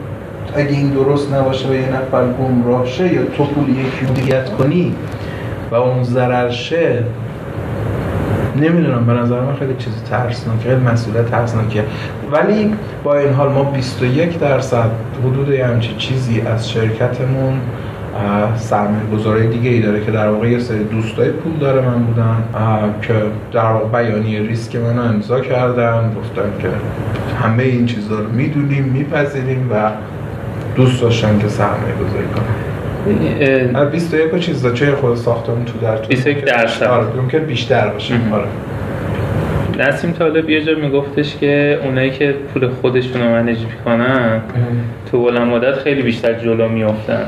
[0.55, 4.95] اگه این درست نباشه و یه نفر گمراه شه یا تو پول یکی کنی
[5.71, 7.03] و اون ضرر شه
[8.55, 11.83] نمی‌دونم به نظر من خیلی چیز ترسناکه خیلی مسئولیت ترسناکه
[12.31, 14.89] ولی با این حال ما 21 درصد
[15.23, 17.59] حدود همچی چیزی از شرکتمون
[18.55, 22.35] سرمایه گذاری دیگه ای داره که در واقع یه سری دوستای پول داره من بودن
[23.01, 23.13] که
[23.53, 26.69] در واقع بیانیه ریسک منو امضا کردن گفتن که
[27.43, 29.91] همه این چیزا رو می‌دونیم میپذیریم و
[30.75, 33.89] دوست داشتن که سرمایه گذاری کنن.
[33.89, 38.13] 21 چیز دا چه خود ساختمون تو در 21 درصد آره ممکن بیشتر باشه.
[38.33, 38.47] آره.
[39.79, 44.41] نسیم طالب یه جا میگفتش که اونایی که پول خودشون رو منیج می‌کنن
[45.11, 47.25] تو بلند مدت خیلی بیشتر جلو میافتن.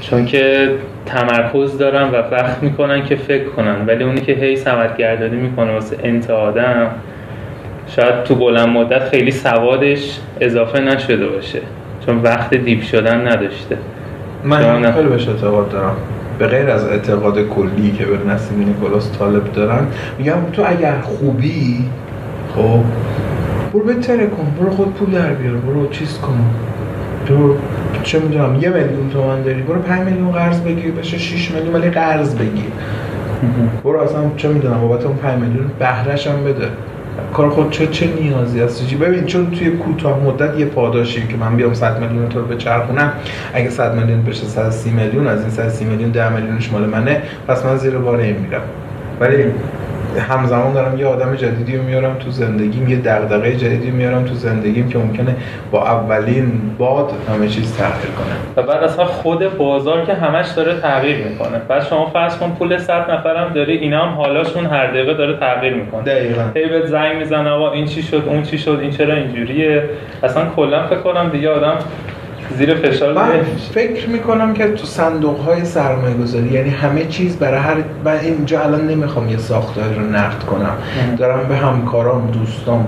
[0.00, 0.70] چون که
[1.06, 3.86] تمرکز دارن و وقت می‌کنن که فکر کنن.
[3.86, 6.90] ولی اونی که هی سمت گردانی می‌کنه واسه انت آدم
[7.86, 11.60] شاید تو بلند مدت خیلی سوادش اضافه نشده باشه.
[12.06, 13.76] چون وقت دیپ شدن نداشته.
[14.44, 15.96] من خیلی بهش اعتقاد دارم.
[16.38, 19.86] به غیر از اعتقاد کلی که به نسیم نیکولاس طالب دارن
[20.18, 21.84] میگم تو اگر خوبی
[22.54, 22.80] خب
[23.72, 26.40] برو بهتره کن برو خود پول در بیار برو چیز کن.
[27.26, 27.54] تو
[28.02, 31.90] چه می‌دونم یه میلیون تومن داری برو 5 میلیون قرض بگیر بشه 6 میلیون ولی
[31.90, 32.70] قرض بگیر.
[33.84, 36.68] برو اصلا چه می‌دونم بابت اون 5 میلیون بهرهش هم بده.
[37.34, 41.56] کار خود چه چه نیازی هست؟ ببین چون توی کوتاه مدت یه پاداشی که من
[41.56, 43.12] بیام 100 میلیون تو رو بچرخونم
[43.54, 47.64] اگه 100 میلیون بشه 130 میلیون از این 130 میلیون 10 میلیونش مال منه پس
[47.64, 48.62] من زیر بار این میرم.
[49.20, 49.44] ولی
[50.18, 54.88] همزمان دارم یه آدم جدیدی رو میارم تو زندگیم یه دغدغه جدیدی میارم تو زندگیم
[54.88, 55.36] که ممکنه
[55.70, 58.64] با اولین باد همه چیز تغییر کنه.
[58.64, 61.58] و بعد اصلا خود بازار که همش داره تغییر می‌کنه.
[61.68, 65.74] بعد شما فرض کن پول 100 نفرم داری اینا هم حالاشون هر دقیقه داره تغییر
[65.74, 66.02] می‌کنه.
[66.02, 66.42] دقیقاً.
[66.54, 69.82] هی بهت زنگ می‌زنه آقا این چی شد اون چی شد این چرا اینجوریه؟
[70.22, 71.74] اصلا کلا فکر کنم دیگه آدم
[72.58, 73.30] زیر فشار من
[73.74, 78.60] فکر می‌کنم که تو صندوق های سرمایه گذاری یعنی همه چیز برای هر من اینجا
[78.60, 80.76] الان نمی‌خوام یه ساختاری رو نقد کنم.
[81.18, 82.86] دارم به همکارام دوستام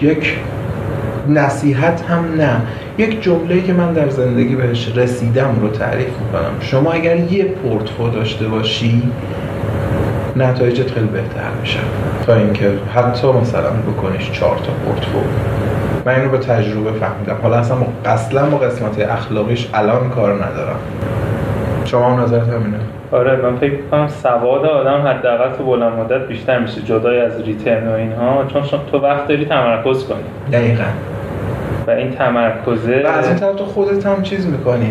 [0.00, 0.36] یک
[1.28, 2.56] نصیحت هم نه.
[2.98, 6.52] یک جمله که من در زندگی بهش رسیدم رو تعریف می‌کنم.
[6.60, 9.02] شما اگر یه پورتفو داشته باشی
[10.36, 11.78] نتایجت خیلی بهتر میشه.
[12.26, 15.18] تا اینکه حتی مثلا بکنیش چهار تا پورتفو.
[16.06, 17.36] من اینو به تجربه فهمیدم.
[17.42, 20.76] حالا اصلا اصلا با قسمت اخلاقیش الان کار ندارم.
[21.84, 22.78] شما هم نظرت همینه
[23.12, 26.82] آره من فکر کنم سواد آدم حداقل تو بلند مدت بیشتر میشه.
[26.82, 28.44] جدای از ریترن و اینها.
[28.52, 30.18] چون تو وقت داری تمرکز کنی.
[30.52, 30.84] دقیقا.
[31.86, 34.90] و این تمرکزه و از این طرف تو خودت هم چیز می‌کنی.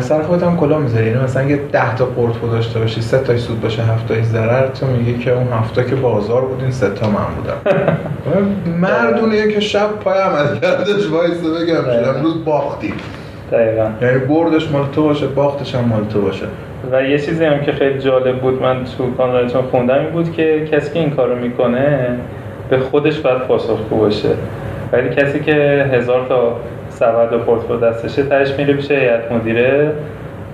[0.00, 3.38] سر خودت هم کلا می‌ذاری؟ یعنی مثلا اگه 10 تا پورتفو داشته باشی سه تای
[3.38, 7.06] سود باشه 7 تای ضرر تو میگی که اون هفته که بازار بودین سه تا
[7.06, 7.56] من بودم.
[8.80, 12.94] مردونه که شب پای عمل کردش وایسه بگم شد امروز باختیم
[13.52, 13.88] دقیقا.
[14.02, 16.46] یعنی بردش مال تو باشه باختش هم مال تو باشه.
[16.92, 20.68] و یه چیزی هم که خیلی جالب بود من تو کانالتون خوندم این بود که
[20.72, 22.08] کسی که این کارو می‌کنه
[22.70, 24.28] به خودش باید پاسخگو باشه.
[24.92, 26.56] ولی کسی که هزار تا
[26.94, 29.92] سبد و پورتفولیو دستشه تهش میره پیش هیئت مدیره.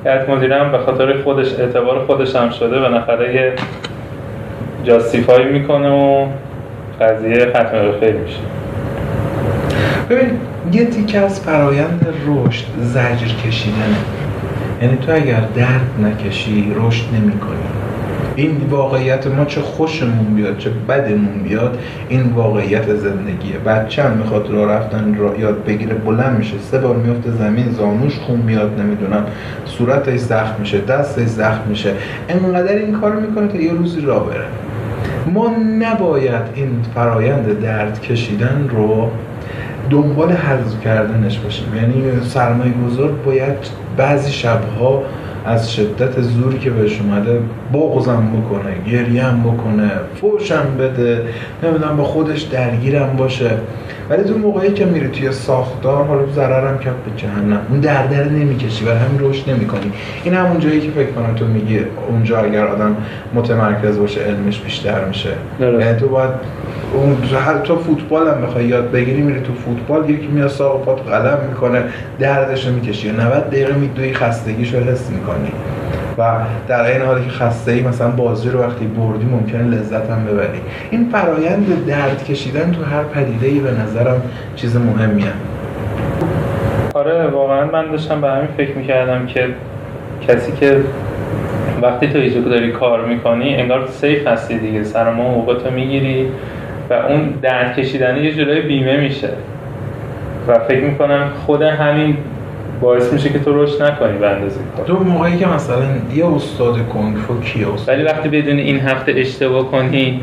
[0.05, 3.53] هیئت مدیره هم به خاطر خودش اعتبار خودش هم شده نفره یه
[4.85, 6.27] جاستیفای می‌کنه و
[7.01, 8.39] قضیه ختم به خیر میشه.
[10.11, 10.41] ببین
[10.73, 13.97] یه تیکه از فرایند رشد زجر کشیدنه.
[14.83, 17.33] یعنی تو اگر درد نکشی رشد نمی
[18.37, 23.59] این واقعیت ما چه خوشمون بیاد چه بدمون بیاد این واقعیت زندگیه.
[23.67, 28.19] بچه هم می‌خواد راه رفتن را یاد بگیره بلند میشه سه بار میفته زمین زانوش
[28.19, 29.25] خون میاد نمی‌دونم
[29.65, 31.93] صورتش زخم میشه دستش زخم میشه.
[32.29, 34.45] انقدر این کار می‌کنه تا یه روزی راه بره.
[35.35, 39.11] ما نباید این فرایند درد کشیدن رو
[39.91, 41.67] دنبال حذف کردنش باشیم.
[41.77, 43.57] یعنی سرمایه گذار باید
[43.97, 45.03] بعضی شبها
[45.47, 47.41] از شدت زوری که بهش اومده
[47.73, 51.25] بغزم بکنه گریم بکنه فوشم بده
[51.63, 53.51] نمی‌دونم با خودش درگیرم باشه.
[54.11, 57.61] ولی تو موقعی که میری توی ساختار حالا ضررم کرد به جهنم.
[57.71, 59.93] اون دردر نمی‌کشی و همین رشد نمی‌کنی.
[60.25, 62.97] این همون جایی که فکر کنم تو میگی اونجا اگر آدم
[63.35, 65.31] متمرکز باشه علمش بیشتر میشه.
[65.61, 66.31] یعنی تو باید
[66.95, 71.09] اون هر تو فوتبال هم بخوای یاد بگیری میری تو فوتبال یکی میاد ساق پات
[71.09, 71.83] قلم می‌کنه
[72.19, 73.13] دردش رو می‌کشی.
[73.13, 75.53] 90 دقیقه میدوی خستگیش رو حس می‌کنی.
[76.19, 76.23] و
[76.69, 80.61] در این حالی که خسته ای مثلا بازی رو وقتی بردی ممکنه لذت هم ببری.
[80.91, 84.23] این فرایند درد کشیدن تو هر پدیده ای به نظرم
[84.57, 85.33] چیز مهمیه.
[86.95, 89.47] آره واقعا من داشتم به همین فکر می‌کردم که
[90.29, 90.81] کسی که
[91.83, 94.85] وقتی تو ایجو داری کار می‌کنی انگار سیف هستی دیگه.
[94.85, 96.27] سر ما حقوقتو می‌گیری.
[96.91, 99.31] و اون درد کشیدن یه جلوی بیمه میشه.
[100.49, 102.17] و فکر می‌کنم خود همین
[102.81, 104.87] باعث میشه که تو رشد نکنی به اندازه کار.
[104.87, 110.21] تو موقعی که مثلا یه استاد کنگفو کیه ولی وقتی بدونی این هفته اشتباه کنی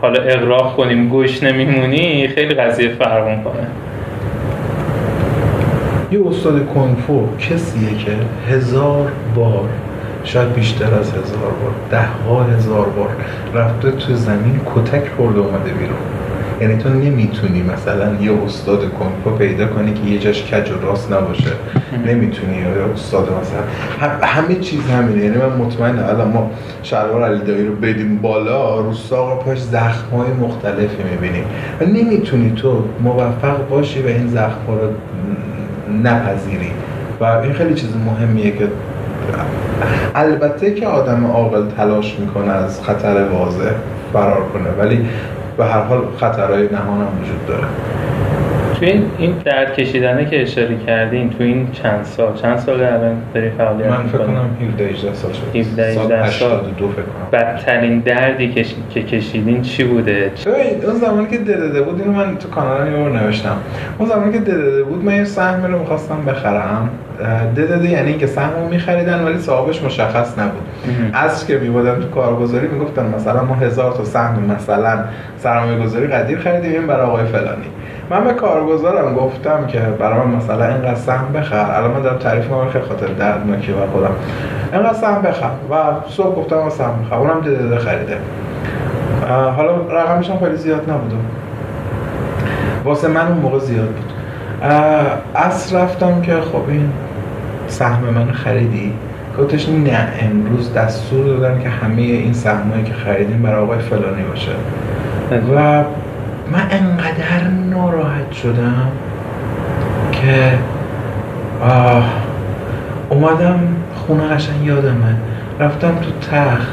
[0.00, 3.66] حالا اقراق کنیم گوش نمیمونی خیلی قضیه فرق می‌کنه.
[6.12, 8.12] یه استاد کنگفو کسیه که
[8.50, 9.68] هزار بار
[10.24, 13.08] شاید بیشتر از هزار بار ده ها هزار بار
[13.54, 15.96] رفته تو زمین کتک خورده اومده بیرون.
[16.60, 21.12] یعنی تو نمی‌تونی مثلا یه استاد کنفو پیدا کنی که یه جاش کج و راست
[21.12, 21.50] نباشه.
[22.06, 24.26] نمی‌تونی یا استاد مثلا.
[24.26, 25.24] همه چیز همینه.
[25.24, 26.50] یعنی من مطمئن الان ما
[26.82, 31.44] شلوار علی دایی رو بدیم بالا رو ساق پاش زخم های مختلفی می‌بینیم.
[31.80, 34.90] و نمی‌تونی تو موفق باشی و این زخم رو
[36.02, 36.70] نپذیری.
[37.20, 38.68] و این خیلی چیز مهمیه که
[40.14, 43.70] البته که آدم عاقل تلاش می‌کنه از خطر واضح
[44.12, 45.06] فرار کنه ولی
[45.56, 47.66] به هر حال خطرهای نهان هم وجود داره.
[48.80, 52.34] تو این این درد کشیدنه که اشاره کردین تو این چند سال.
[52.34, 55.56] چند سال الان داری فعالیت من فکر کنم 17 18 سال شد.
[55.56, 56.50] 17 18 سال.
[56.78, 57.28] دو فکر کنم.
[57.32, 60.30] بدترین دردی که که کشیدین چی بوده؟
[60.86, 63.56] اون زمانی که ددده بود اینو من تو کانالم یه نوشتم.
[63.98, 66.88] اون زمانی که ددده بود من یه سهم رو می‌خواستم بخرم.
[67.56, 70.62] ددده یعنی اینکه سهمو میخریدن ولی صاحبش مشخص نبود.
[71.14, 75.04] از که میبودن تو کارگزاری می‌گفتن مثلا ما هزار تا سهم مثلا
[75.38, 77.66] سرمایه گذاری قدیر خریدیم این برای آقای فلانی.
[78.12, 81.70] من به کارگزارم گفتم که برای مثلا اینقدر سهم بخر.
[81.70, 84.10] الان من دارم تعریف می‌کنم خیلی خاطر دردناکی و خودم.
[84.72, 85.74] اینقدر سهم بخر و
[86.08, 88.16] صبح گفتم سهم بخر اونم دده خریده.
[89.56, 91.12] حالا رقمش هم خیلی زیاد نبود.
[92.84, 94.12] واسه من اون موقع زیاد بود.
[95.34, 96.92] اصر رفتم که خب این
[97.68, 98.92] سهم من خریدی.
[99.38, 104.52] گفتش نه امروز دستور دادن که همه این سهمایی که خریدیم برای آقای فلانی باشه.
[105.56, 105.84] و
[106.52, 106.66] من
[107.12, 108.88] انقدر ناراحت شدم
[110.12, 110.58] که
[111.62, 112.04] آه
[113.10, 113.60] اومدم
[113.94, 115.16] خونه قشنگ یادمه.
[115.60, 116.72] رفتم تو تخت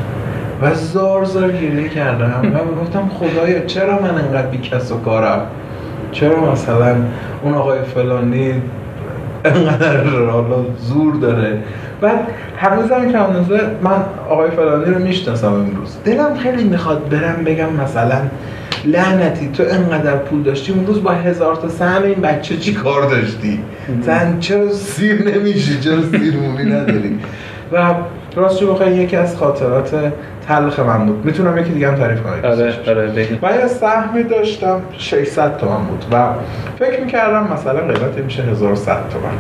[0.62, 4.58] و زار زار گریه کردم و گفتم خدایا چرا من انقدر بی
[4.92, 5.42] و کارم؟
[6.12, 6.96] چرا مثلا
[7.44, 8.54] اون آقای فلانی
[9.46, 11.58] انقدر حالا زور داره؟
[12.02, 12.20] بعد
[12.58, 15.98] هنوزم که هنوزه من آقای فلانی رو می‌شناسم امروز.
[16.06, 18.18] دلم خیلی می‌خواد برم بگم مثلا
[18.86, 23.10] لعنتی تو انقدر پول داشتی؟ اون روز با هزار تا سهم این بچه چی کار
[23.10, 23.60] داشتی؟
[24.02, 27.20] زن چرا سیر نمیشی؟ چرا سیر مومی نداری؟
[27.72, 27.94] و
[28.36, 30.12] راست بخوای یکی از خاطرات
[30.48, 31.26] تلخ من بود.
[31.26, 32.52] می‌تونم یکی دیگه هم تعریف کنم.
[32.52, 36.28] آره آره من یه سهمی داشتم 600 تومن بود و
[36.80, 39.34] فکر می‌کردم مثلا قیمت میشه 1100 تومن.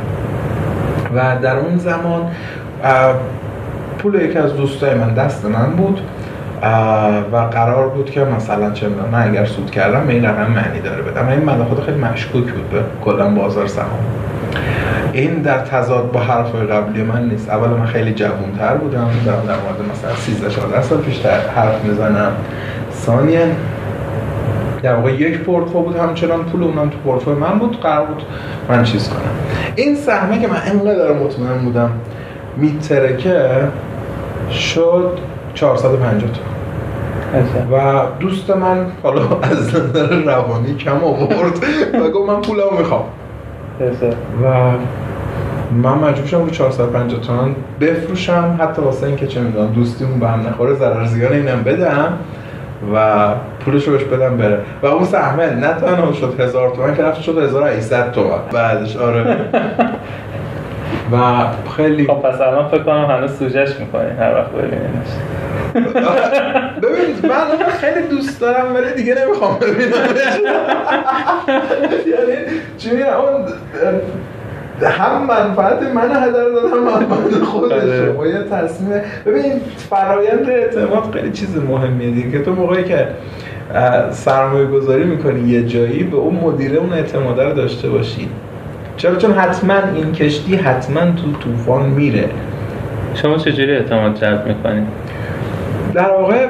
[1.15, 2.31] و در اون زمان
[3.97, 6.01] پول یکی از دوستای من دست من بود.
[7.31, 11.01] و قرار بود که مثلا چه من اگر سود کردم به این رقم معنی داره
[11.01, 11.27] بدم.
[11.27, 13.99] این من خود خیلی مشکوک بود به کلا بازار سهام.
[15.13, 17.49] این در تضاد با حرف قبلی من نیست.
[17.49, 22.31] اول من خیلی جوانتر بودم دارم در مورد مثلا 13 14 سال پیشتر حرف می‌زنم.
[22.93, 23.41] ثانیا
[24.83, 28.23] در واقع یک پورتفو بود همچنان پول اونم تو پورتفو من بود قرار بود
[28.69, 29.21] من چیز کنم.
[29.75, 31.91] این سهمه که من انقدر مطمئن بودم
[32.57, 33.49] میترکه
[34.51, 35.17] شد
[35.53, 36.39] 450 تا.
[37.71, 41.65] و دوست من حالا از نظر روانی کم آورد.
[41.93, 43.03] و گفت من پولمو می‌خوام.
[44.43, 44.71] و
[45.71, 50.47] من مجبور شدم رو 450 تومن بفروشم حتی واسه اینکه چه می‌دونم دوستیمون به هم
[50.47, 52.13] نخوره ضرر زیان اینم بدم
[52.93, 53.27] و
[53.65, 54.59] پولش رو بهش بدم بره.
[54.83, 59.25] و اون سهمه نه تنها شد هزار تومن که رفت شد 1800 تومن بعدش آره.
[61.11, 61.17] و
[61.77, 65.09] خیلی خب پس الان فکر کنم هنوز سوجش می‌کنین هر وقت ببینینش
[66.81, 69.91] ببینید من خیلی دوست دارم ولی دیگه نمی‌خوام ببینم
[72.11, 72.35] یعنی
[72.77, 73.45] چی اون
[74.87, 78.11] هم منفعت من هدر دادم منفعت خودش آره.
[78.11, 79.01] با یه تصمیم.
[79.25, 82.31] ببین فرایند اعتماد خیلی چیز مهمیه دیگه.
[82.31, 83.07] که تو موقعی که
[84.11, 88.29] سرمایه گذاری می‌کنی یه جایی به اون مدیره اون اعتماد رو داشته باشی.
[88.99, 92.29] چرا؟ چون حتما این کشتی حتما تو طوفان میره.
[93.13, 94.87] شما چجوری اعتماد جلب می‌کنید
[95.93, 96.47] در واقع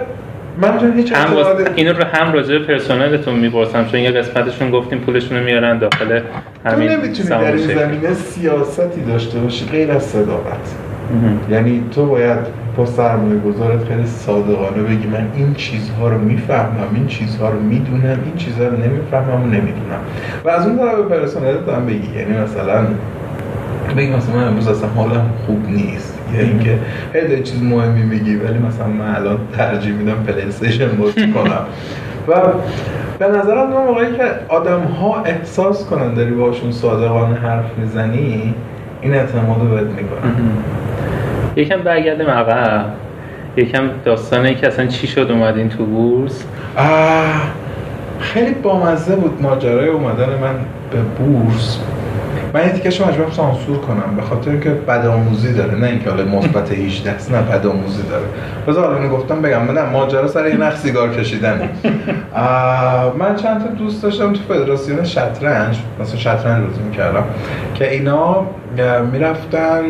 [0.62, 1.27] من چون هیچ هم
[1.75, 6.21] اینو رو هم راجع پرسنلتون می‌پرسم چون یه قسمتشون گفتیم پولشون رو میارن داخل
[6.65, 10.75] همین تو نمی‌تونی در این زمینه سیاستی داشته باشی غیر از صداقت.
[11.50, 12.39] یعنی تو باید
[12.78, 18.17] با سرمایه گذارت خیلی صادقانه بگی من این چیزها رو می‌فهمم این چیزها رو می‌دونم
[18.26, 20.00] این چیزها رو نمی‌فهمم و نمی‌دونم.
[20.45, 22.19] و از اون طرف پرسنلت هم بگی.
[22.19, 22.86] یعنی مثلا
[23.98, 26.19] بگی مثلا من امروز اصلا حالم خوب نیست.
[26.36, 26.80] یا اینکه
[27.13, 31.62] خیلی چیز مهمی میگی ولی مثلا من الان ترجیح میدم پلی استیشن بازی کنم.
[32.28, 32.34] و
[33.19, 38.54] به نظرم اون موقعی که آدم ها احساس کنن داری باشون صادقانه حرف می‌زنی
[39.02, 40.52] این اعتماد رو بهت می‌کنن.
[41.60, 42.86] یکم برگردیم عقب.
[43.58, 46.43] یکم داستانه که اصلا چی شد اومدین تو بورس؟
[48.19, 50.56] خیلی بامزه بود ماجرای اومدن من
[50.91, 51.80] به بورس.
[52.53, 56.71] من این تیکش مجبورم سانسور کنم به خاطر اینکه بدآموزی داره نه اینکه حالا مثبت
[56.79, 58.25] 18 است نه بدآموزی داره.
[58.67, 61.62] بذار حالا گفتم بگم من ماجرا سر یه نخ سیگار کشیدن.
[63.19, 67.23] من چند تا دوست داشتم تو فدراسیون شطرنج مثلا شطرنج بازی می‌کردم
[67.75, 68.45] که اینا
[69.12, 69.83] می‌رفتن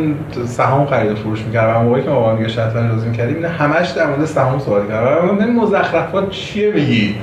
[0.46, 1.82] سهام خرید و فروش می‌کردن.
[1.82, 5.56] موقعی که ما با شطرنج بازی می‌کردیم اینا همش در مورد سهام صحبت کردن این
[5.56, 7.16] مزخرفات چیه میگی؟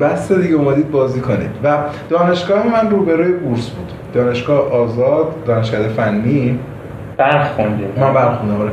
[0.00, 1.50] بس دیگه اومدید بازی کنید.
[1.64, 1.76] و
[2.10, 3.92] دانشگاه من روبروی بورس بود.
[4.14, 6.58] دانشگاه آزاد دانشگاه فنی؟
[7.16, 8.70] برخوندیم من برخوندم آره.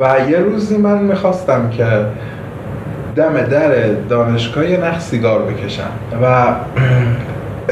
[0.00, 1.86] و یه روزی من می‌خواستم که
[3.16, 5.90] دم در دانشگاه یه نخ سیگار بکشم.
[6.22, 6.54] و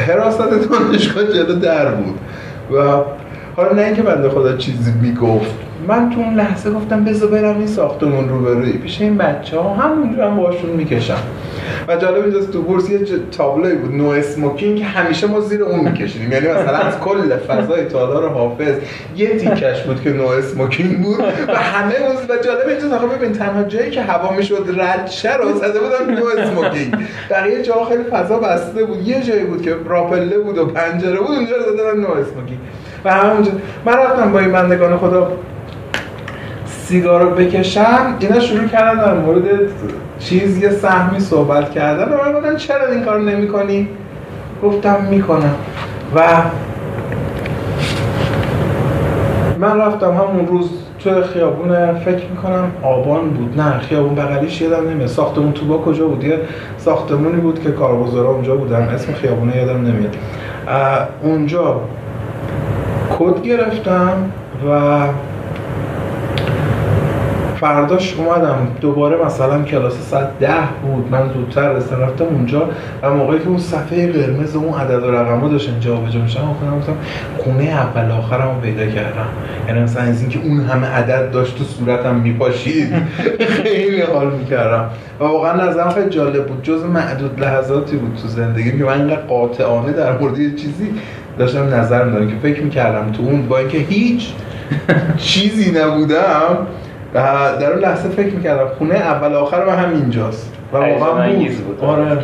[0.00, 2.18] حراست دانشگاه جلو در بود.
[2.78, 3.02] و
[3.56, 5.54] حالا نه اینکه بنده خدا چیزی می‌گفت.
[5.88, 9.74] من تو اون لحظه گفتم بذار برم این ساختمون رو بروی پیش این بچه ها
[9.74, 11.18] همونجا هم باشون می‌کشم.
[11.88, 12.98] و جالب اینجاست تو بورس یه
[13.32, 16.32] تابلوی بود no smoking همیشه ما زیر اون میکشیدیم.
[16.32, 18.74] یعنی مثلا از کل فضای تالار حافظ
[19.16, 21.94] یه تیکش بود که no smoking بود و همه
[22.28, 26.26] و جالب اینجاست آخه ببین تنها جایی که هوا می‌شد رد رو زده بودن no
[26.26, 26.94] smoking.
[27.30, 29.08] بقیه جا خیلی فضا بسته بود.
[29.08, 32.58] یه جایی بود که راه پله بود و پنجره بود اونجا زده no smoking.
[33.04, 33.50] و همونجا
[33.84, 35.32] من رفتم با این بندگان خدا
[36.66, 39.44] سیگار رو بکشم اینا شروع کردن در مورد
[40.18, 42.04] چیز یه سهمی صحبت کردن.
[42.04, 43.88] و من گفتن چرا این کار نمی کنی؟
[44.62, 45.54] گفتم می‌کنم.
[46.14, 46.20] و
[49.58, 53.60] من رفتم همون روز تو خیابون فکر می‌کنم آبان بود.
[53.60, 56.38] نه خیابون بغلیش یادم نمیاد ساختمون تو با کجا بود؟ یه
[56.78, 58.82] ساختمونی بود که کارگزارا اونجا بودن.
[58.82, 60.16] اسم خیابونه یادم نمیاد.
[61.22, 61.80] اونجا
[63.18, 64.30] کد گرفتم
[64.68, 65.00] و
[67.60, 68.68] فرداش اومدم.
[68.80, 70.48] دوباره مثلا کلاس ساعت ده
[70.82, 71.10] بود.
[71.10, 72.00] من زودتر رسیدم.
[72.00, 72.68] رفتم اونجا
[73.02, 76.96] و موقعی که اون صفحه قرمز اون عدد و رقم داشتن جابجا میشن خودم گفتم
[77.38, 79.26] خونه اول آخرم رو پیدا کردم.
[79.68, 82.94] یعنی مثلا از اینکه اون همه عدد داشت تو صورتم میپاشید.
[83.62, 84.90] خیلی حال می‌کردم.
[85.20, 86.62] و واقعا نظرم خیلی جالب بود.
[86.62, 90.90] جز معدود لحظاتی بود تو زندگی که من اینقدر قاطعانه در مورد یه چیزی
[91.38, 94.28] داشتم نظر می‌دادم که فکر می‌کردم تو اون با اینکه هیچ
[95.16, 96.66] چیزی نبودم
[97.14, 97.22] و
[97.60, 100.52] در اون لحظه فکر می‌کردم خونه اول آخر و هم اینجاست.
[100.72, 101.56] و واقعا بود.
[101.66, 101.84] بود.
[101.84, 102.18] آره.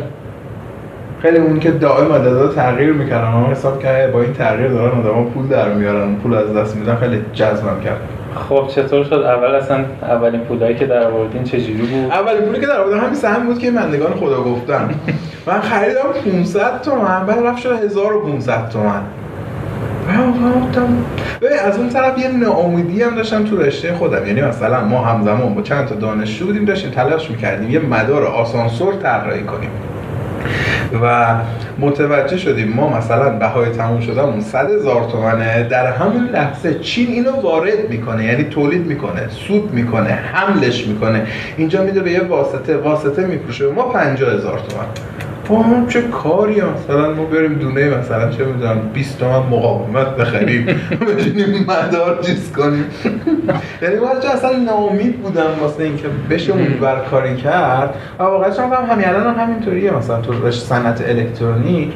[1.21, 5.23] خیلی اون که دائم عددا تغییر می‌کردن ما حساب کرده با این تغییر دارن آدم
[5.23, 6.95] پول در میارن پول از دست میدن.
[6.95, 7.99] خیلی جذبم کرد.
[8.49, 12.67] خب چطور شد؟ اول اصلا اولین پولایی که در آوردین چجوری بود؟ اولین پولی که
[12.67, 14.89] در آوردم همین سهم بود که مندگان خدا گفتن.
[15.47, 19.01] من خریدم 500 تومن بعد رفت شد 1500 تومن.
[21.65, 24.27] از اون طرف یه ناامیدی هم داشتم تو رشته خودم.
[24.27, 28.93] یعنی مثلا ما همزمان با چند تا دانشجو بودیم داشتیم تلاش می‌کردیم یه مدار آسانسور
[28.93, 29.69] طراحی کنیم.
[31.03, 31.35] و
[31.79, 37.31] متوجه شدیم ما مثلا بهای تموم شدهمون صد هزار تومنه در همون لحظه چین اینو
[37.31, 41.27] وارد می‌کنه یعنی تولید می‌کنه سود می‌کنه حملش می‌کنه.
[41.57, 44.85] اینجا میده به یه واسطه واسطه میفروشه ما پنجاه هزار تومن.
[45.53, 50.65] هم چه کاری مثلا ما بریم دونه مثلا چه می‌دونم 20 تومن مقاومت بخریم.
[51.17, 52.85] بشینیم مدار چیز کنیم.
[53.81, 57.95] یعنی من اصلا ناامید بودم واسه اینکه بشه اون بر کاری کرد.
[58.19, 59.91] و واقعا هم همین الان هم همینطوریه.
[59.91, 61.93] مثلا تو صنعت الکترونیک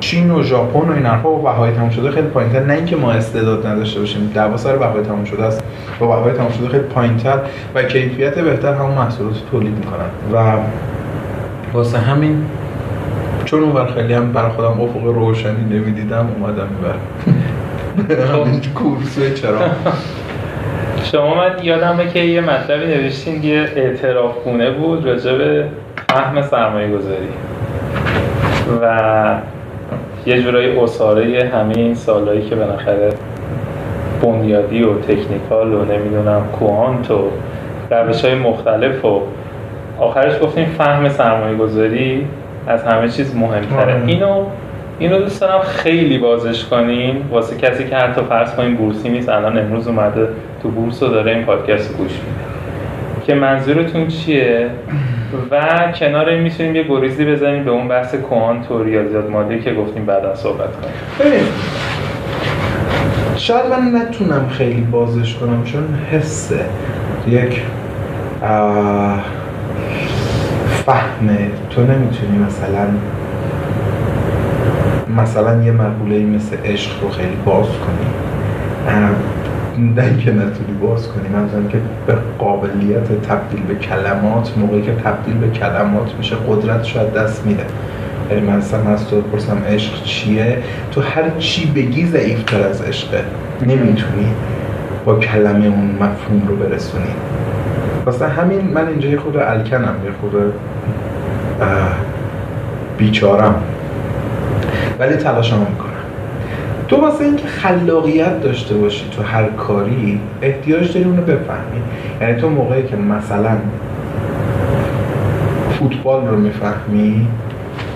[0.00, 2.64] چین و ژاپن و این حرفا با بهای تموم شده خیلی پایینتر.
[2.64, 4.32] نه اینکه ما استعداد نداشته باشیم.
[4.34, 5.62] دعوا سر بهای تموم شده است.
[5.98, 7.38] با بهای تموم شده خیلی پایینتر
[7.74, 10.10] و کیفیت بهتر همون محصولات تولید می‌کنن.
[10.32, 10.56] و
[11.72, 12.46] واسه همین
[13.44, 16.94] چون اون خیلی هم برای خودم افق روشنی نمی‌دیدم اومدم بر
[18.32, 19.58] همین کورسوی چرا؟
[21.02, 25.64] شما من یادمه که یه مطلبی نوشتین یه اعتراف گونه بود راجع به
[26.08, 27.28] فهم سرمایه گذاری
[28.82, 29.36] و
[30.26, 33.12] یه جورایی اصاره همه این سالهایی که بالاخره
[34.22, 37.28] بنیادی و تکنیکال و نمی‌دونم کوانت و
[37.90, 39.20] روش های مختلف و
[39.98, 42.26] آخرش گفتیم فهم سرمایه گذاری
[42.70, 43.80] از همه چیز مهمتره.
[43.80, 44.02] آره.
[44.06, 44.44] اینو
[44.98, 47.22] اینو دوست دارم خیلی بازش کنین.
[47.30, 50.28] واسه کسی که حتی فرض کنیم بورسی نیست الان امروز اومده
[50.62, 53.26] تو بورس و داره این پادکست گوش میده.
[53.26, 54.66] که منظورتون چیه؟
[55.50, 59.74] و کنار این می‌تونیم یه گریزی بزنیم به اون بحث کوانت و ریاضیات مادی که
[59.74, 60.94] گفتیم بعدا صحبت کنیم.
[61.20, 61.46] ببین
[63.36, 66.60] شاید من نتونم خیلی بازش کنم چون حسه.
[67.28, 67.62] یک
[70.86, 71.38] فهمه
[71.70, 72.86] تو نمی‌تونی مثلا
[75.22, 78.10] مثلا یه مقوله مثل عشق رو خیلی باز کنی.
[79.94, 85.34] نه که نتونی باز کنی منظورم که به قابلیت تبدیل به کلمات موقعی که تبدیل
[85.34, 87.64] به کلمات میشه قدرت شاید دست میده.
[88.30, 89.22] یعنی من مثلا از تو
[89.68, 90.58] عشق چیه؟
[90.92, 93.24] تو هر چی بگی ضعیفتر از عشقه.
[93.62, 94.26] نمی‌تونی
[95.04, 97.14] با کلمه اون مفهوم رو برسونی.
[98.06, 100.52] واسه همین من اینجا یه خود الکنم یه خود
[102.98, 103.54] بیچارم.
[104.98, 105.90] ولی تلاشم می‌کنم.
[106.88, 111.80] تو واسه اینکه خلاقیت داشته باشی تو هر کاری احتیاج داری اونو بفهمی.
[112.20, 113.56] یعنی تو موقعی که مثلا
[115.78, 117.28] فوتبال رو می‌فهمی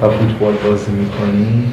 [0.02, 1.72] و فوتبال بازی می‌کنی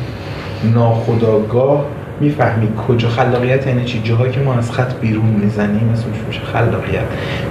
[0.73, 1.85] ناخداگاه
[2.21, 7.03] می‌فهمی کجا خلاقیت یعنی چی؟ جاهایی که ما از خط بیرون می‌زنیم اسمش میشه خلاقیت.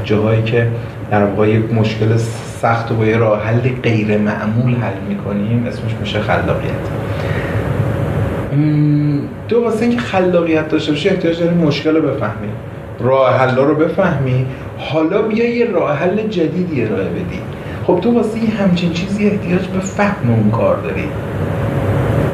[0.05, 0.67] جاهایی که
[1.11, 2.17] در واقع یک مشکل
[2.63, 6.85] سخت و با یه راه حل غیر معمول حل می‌کنیم اسمش میشه خلاقیت.
[9.49, 12.49] تو واسه اینکه خلاقیت داشته باشی احتیاج داری مشکل رو بفهمی.
[13.01, 14.47] راه حل رو بفهمی.
[14.79, 17.41] حالا بیا یه راه حل جدیدی ارائه بدی.
[17.87, 21.05] خب تو واسه همچین چیزی احتیاج به فهم اون کار داری.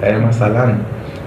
[0.02, 0.72] یعنی مثلا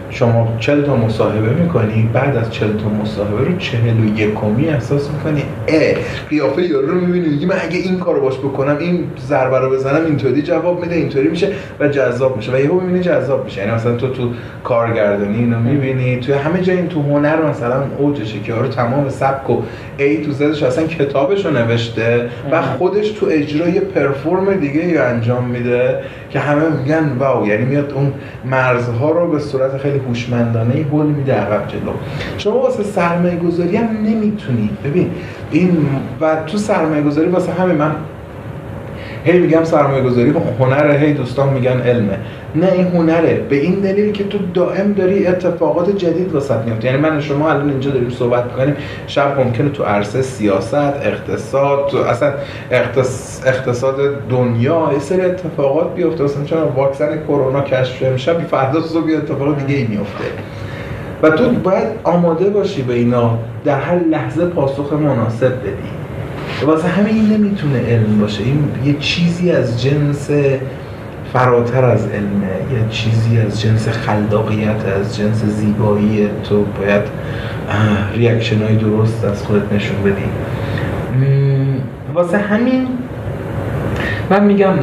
[0.10, 5.10] شما چل تا مصاحبه می‌کنی بعد از چل تا مصاحبه رو چهل و یکمی احساس
[5.12, 5.94] می‌کنی اه
[6.30, 10.06] قیافه یارو رو می‌بینی میگی من اگه این کارو باش بکنم این ضربه رو بزنم
[10.06, 11.48] اینطوری جواب میده اینطوری میشه
[11.80, 13.62] و جذاب میشه و یهو می‌بینی جذاب میشه.
[13.62, 14.30] یعنی مثلا تو تو
[14.64, 19.50] کارگردانی اینو می‌بینی توی همه جای این تو هنر مثلا اوجشه که یارو تمام سبک
[19.50, 19.62] و
[19.98, 25.46] ای تو زدش اصلا کتابش رو نوشته و خودش تو اجرای پرفورم دیگه ای انجام
[25.46, 26.00] میده
[26.30, 28.14] که همه میگن واو یعنی میاد اون
[28.46, 31.92] مرزها رو به صورت خیلی هوشمندانه هول میده عقب جلو.
[32.38, 35.12] شما واسه سرمایه گذاری هم نمی‌تونی ببین
[35.52, 35.88] این
[36.22, 37.92] و تو سرمایه گذاری واسه همه من
[39.26, 42.18] هی میگم سرمایه گذاری هنر هی دوستان میگن علمه.
[42.56, 43.34] نه این هنره.
[43.50, 47.70] به این دلیل که تو دائم داری اتفاقات جدید واسط میفته یعنی من شما الان
[47.70, 48.76] اینجا داریم صحبت می‌کنیم.
[49.08, 52.34] شب ممکنه تو عرصه سیاست اقتصاد اصلا
[53.46, 53.96] اقتصاد
[54.30, 56.24] دنیا یه سری اتفاقات بیفته.
[56.24, 60.26] مثلا چون واکسن کرونا کشف بی فردا صبح اتفاق دیگه ای میفته
[61.24, 65.99] و تو باید آماده باشی به اینا در هر لحظه پاسخ مناسب بدی.
[66.66, 68.44] واسه همه این نمی‌تونه علم باشه.
[68.44, 70.30] این یه چیزی از جنس
[71.34, 72.48] فراتر از علمه.
[72.74, 76.28] یه چیزی از جنس خلاقیت از جنس زیبایی.
[76.44, 77.02] تو باید
[78.16, 80.26] ریاکشن های درست از خودت نشون بدی.
[82.14, 82.88] واسه همین
[84.30, 84.74] من میگم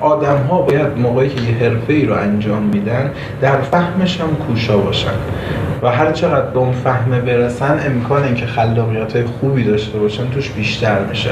[0.00, 4.76] آدم ها باید موقعی که یه حرفه ای رو انجام میدن در فهمش هم کوشا
[4.76, 5.10] باشن.
[5.82, 10.50] و هر چقدر به اون فهمه برسن امکان اینکه خلاقیت های خوبی داشته باشن توش
[10.50, 11.30] بیشتر میشه.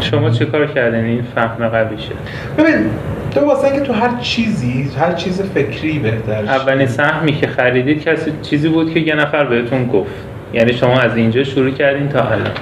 [0.00, 2.14] شما چه کار کردین؟ این فهم قوی شد
[2.58, 2.90] ببین
[3.30, 8.32] تو واسه اینکه تو هر چیزی هر چیز فکری بهتر اولین سهمی که خریدید کسی
[8.42, 10.10] چیزی بود که یه نفر بهتون گفت.
[10.52, 12.52] یعنی شما از اینجا شروع کردین تا الان.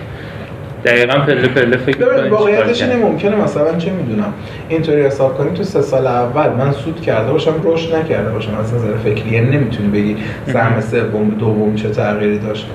[0.85, 4.33] دقیقا پله پله فکر ببین واقعیتش اینه ممکنه مثلا چه می‌دونم
[4.69, 8.75] اینطوری حساب کنیم تو سه سال اول من سود کرده باشم رشد نکرده باشم از
[8.75, 10.17] نظر فکری یعنی نمی‌تونی بگی
[10.53, 12.67] سهم سوم دوم چه تغییری داشت.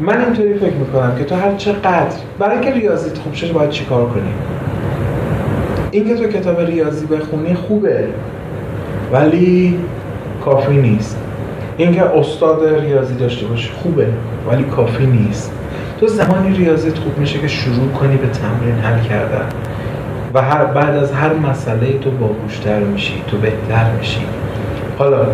[0.00, 4.04] من اینطوری فکر می‌کنم که تو هر چقدر برای اینکه ریاضیت خوب شه باید چیکار
[4.06, 4.32] کنی؟
[5.90, 8.04] اینکه تو کتاب ریاضی بخونی خوبه
[9.12, 9.78] ولی
[10.44, 11.18] کافی نیست.
[11.76, 14.06] اینکه استاد ریاضی داشته باشی خوبه
[14.50, 15.52] ولی کافی نیست.
[16.02, 19.48] تو زمانی ریاضیت خوب میشه که شروع کنی به تمرین حل کردن.
[20.34, 24.20] و هر بعد از هر مسئله تو باهوشتر میشی تو بهتر میشی.
[24.98, 25.26] حالا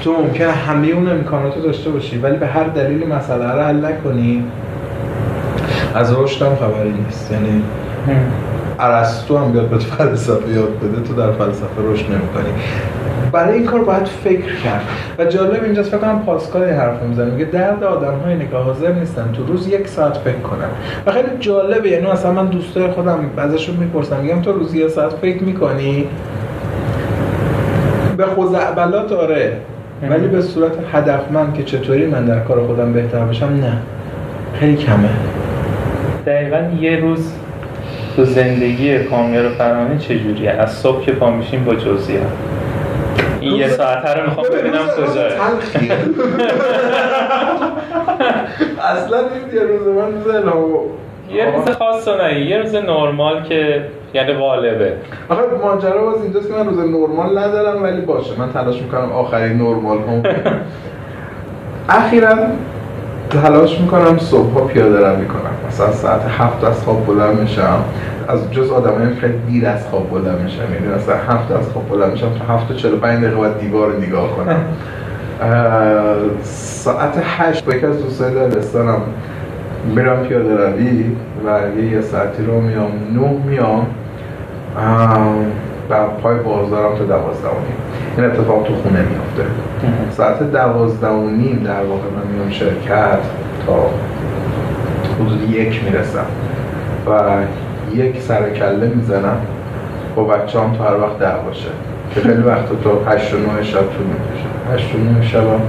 [0.00, 3.84] تو ممکنه همه اون امکانات رو داشته باشی ولی به هر دلیل مسئله رو حل
[3.84, 4.44] نکنی
[5.94, 7.32] از رشد هم خبری نیست.
[7.32, 7.62] یعنی
[8.80, 12.52] ارسطو هم بیاد به فلسفه یاد بده تو در فلسفه رشد نمی‌کنی.
[13.32, 14.82] برای این کار باید فکر کرد.
[15.18, 17.30] و جالب اینجاست فکر کنم پاسکال حرف می‌زنه.
[17.30, 19.32] میگه درد آدم های نگاه حاضر نیستن.
[19.32, 20.68] تو روز یک ساعت فکر کنن.
[21.06, 21.88] و خیلی جالبه.
[21.88, 26.08] یعنی اصلا من دوستای خودم ازشون می‌پرسم میگم تو روز یک ساعت فکر می‌کنی؟
[28.16, 29.56] به خزعبلات آره.
[30.10, 33.72] ولی به صورت هدفمند که چطوری من در کار خودم بهتر بشم؟ نه.
[34.60, 35.08] خیلی کمه.
[36.26, 37.32] دقیقا یه روز
[38.16, 42.22] تو زندگی کامیار فرهانی چجوریه؟ از صبح که پا میشیم با جزئیات.
[43.42, 45.26] این یه ساعت رو می‌خوام ببینم کجا.
[48.82, 50.34] اصلا این یه روز من روز
[51.30, 53.84] یه روز خاص نه یه روز نرمال که
[54.14, 54.92] یعنی غالبه.
[55.28, 59.52] آخه ماجرا باز اینجاست که من روز نرمال ندارم ولی باشه من تلاش می‌کنم آخرین
[59.52, 60.22] نرمال هم.
[61.88, 62.36] اخیرا
[63.42, 67.84] تلاش می‌کنم صبح پیاده روی کنم مثلا ساعت هفت از خواب بلند میشم.
[68.28, 72.12] از جز آدم خیلی دیر از خواب بلند میشم یعنی مثلا هفت از خواب بلند
[72.12, 74.56] میشم تا هفت و چلو پنج دقیقه باید دیوار رو نگاه کنم.
[76.84, 79.00] ساعت هشت با یکی از دوستای دبستانم
[79.94, 81.04] میرم پیاده روی
[81.46, 83.86] و یه یه ساعتی رو میام نه میام.
[85.90, 87.76] و پای بازدارم تا دوازده و نیم.
[88.16, 89.44] این اتفاق تو خونه میافته.
[90.16, 93.18] ساعت دوازده و نیم در واقع من میام شرکت
[93.66, 93.90] تا
[95.20, 96.26] حدود یک می‌رسم.
[97.06, 97.10] و
[97.94, 99.36] یک سر کله می‌زنم.
[100.16, 101.68] با بچه هم تا هر وقت ده باشه.
[102.14, 104.74] که خیلی وقت تا هشت و نه شب طول می‌کشه.
[104.74, 105.60] هشت و نه شب هم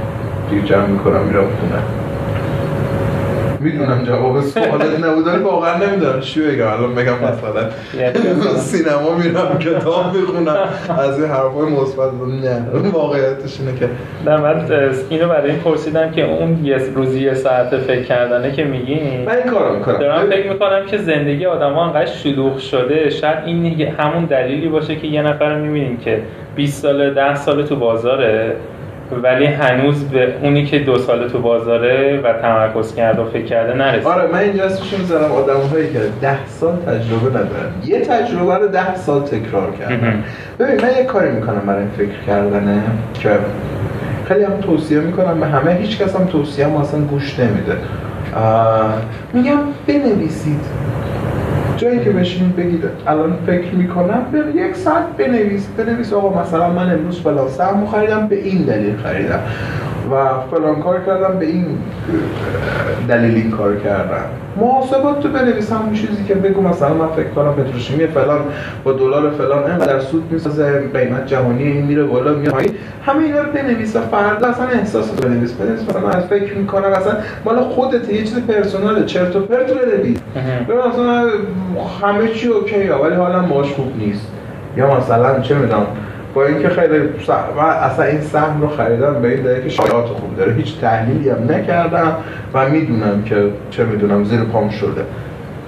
[0.50, 2.03] دیگه جمع می‌کنم میرم خونه.
[3.64, 6.68] می‌دونم جواب سوالت نبود ولی واقعا نمی‌دونم چی بگم.
[6.68, 8.18] الان بگم مثلا یعنی
[8.58, 10.58] سینما میرم کتاب می‌خونم
[11.00, 13.90] از این حرفای مثبت نه واقعیتش اینه که
[14.26, 14.66] نه من
[15.10, 19.36] اینو برای این پرسیدم که اون یه روزی یه ساعت فکر کردنه که میگین من
[19.36, 19.98] این کارو می‌کنم.
[19.98, 23.10] دارم فکر می‌کنم که زندگی آدم‌ها انقدر شلوغ شده.
[23.10, 26.22] شاید این همون دلیلی باشه که یه نفر می‌بینیم که
[26.56, 28.56] 20 ساله 10 ساله تو بازاره.
[29.24, 33.74] ولی هنوز به اونی که دو سال تو بازاره و تمرکز کرده و فکر کرده
[33.74, 34.08] نرسید.
[34.08, 35.32] آره من اینجا اسمشون می‌ذارم.
[35.32, 37.72] آدم هایی که ده سال تجربه ندارن.
[37.86, 40.24] یه تجربه رو ده سال تکرار کردن.
[40.60, 42.82] ببین من یه کاری می‌کنم برای فکر کردنه
[43.14, 43.30] که
[44.28, 45.72] خیلی هم توصیه می‌کنم به همه.
[45.74, 47.78] هیچ کس هم توصیه هم اصلا گوش نمیده.
[49.34, 50.60] میگم بنویسید.
[51.78, 56.94] جایی که بشینید بگید الان فکر می‌کنم به یک ساعت بنویس بنویس آقا مثلا من
[56.94, 59.40] امروز فلان سهم خریدم به این دلیل خریدم.
[60.12, 60.16] و
[60.52, 61.66] فلان کار کردم به این
[63.10, 64.26] دلیل این کار کردم.
[64.58, 68.40] محاسبات تو بنویس همون چیزی که بگو مثلا من فکر کنم پتروشیمی فلان
[68.84, 72.54] با دلار فلان اینقدر سود می‌سازه قیمت جهانی این میره بالا میاد
[73.06, 75.54] همه اینا رو بنویس و فردا اصلا احساس رو بنویس.
[75.54, 77.14] بنویس مثلا از فکر می‌کنم اصلا
[77.46, 80.18] مال خودت یه چیز پرسونال چرت و پرت بنویس.
[80.90, 81.30] مثلا
[82.02, 84.28] همه چی اوکیه ولی حالا باش خوب نیست.
[84.78, 85.86] یا مثلا چه می‌دونم
[86.34, 86.98] با اینکه خیلی
[87.58, 90.54] و اصلا این سهم رو خریدم به این دلیل که شایعات خوب داره.
[90.54, 92.16] هیچ تحلیلی هم نکردم
[92.54, 95.02] و می‌دونم که چه می‌دونم زیر پام شده.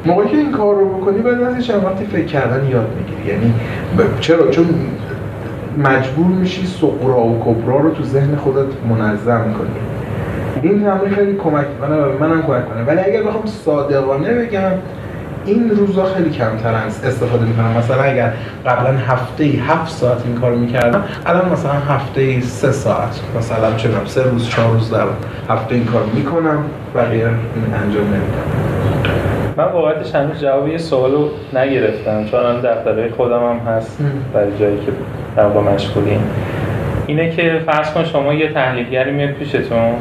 [0.05, 3.29] موقعی که این کار رو بکنی بعد از چند وقتی فکر کردن یاد می‌گیری.
[3.29, 3.53] یعنی
[4.19, 4.65] چرا؟ چون
[5.77, 9.69] مجبور میشی سقرا و کبرا رو تو ذهن خودت منظم کنی.
[10.61, 12.83] این تمرین خیلی کمک کنه منم کمک کنه.
[12.87, 14.71] ولی اگر بخوام صادقانه بگم
[15.45, 16.73] این روزا خیلی کمتر
[17.03, 17.77] استفاده می‌کنم.
[17.77, 18.33] مثلا اگر
[18.65, 23.19] قبلا هفته ای هفت ساعت این کار می‌کردم الان مثلا هفته ای سه ساعت.
[23.37, 25.05] مثلا چه سه روز چهار روز در
[25.49, 26.63] هفته این کار می‌کنم
[26.95, 28.45] بقیه این انجام نمیدم.
[29.57, 33.99] من واقعیتش هنوز جواب یه سوالو نگرفتم چون الان دفترهای خودم هم هست
[34.33, 34.91] برای جایی که
[35.35, 36.23] در واقع مشغولیم.
[37.07, 39.93] اینه که فرض کن شما یه تحلیلگری میاد پیشتون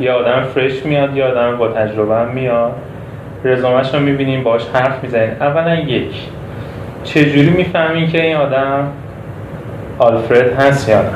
[0.00, 2.72] یه آدم فرش میاد یه آدم با تجربه هم میاد.
[3.44, 5.36] رزومش رو می‌بینیم باش حرف می‌زنیم.
[5.40, 6.14] اولا یک
[7.04, 8.88] چجوری می‌فهمین که این آدم
[9.98, 11.08] آلفرد هست یا نه؟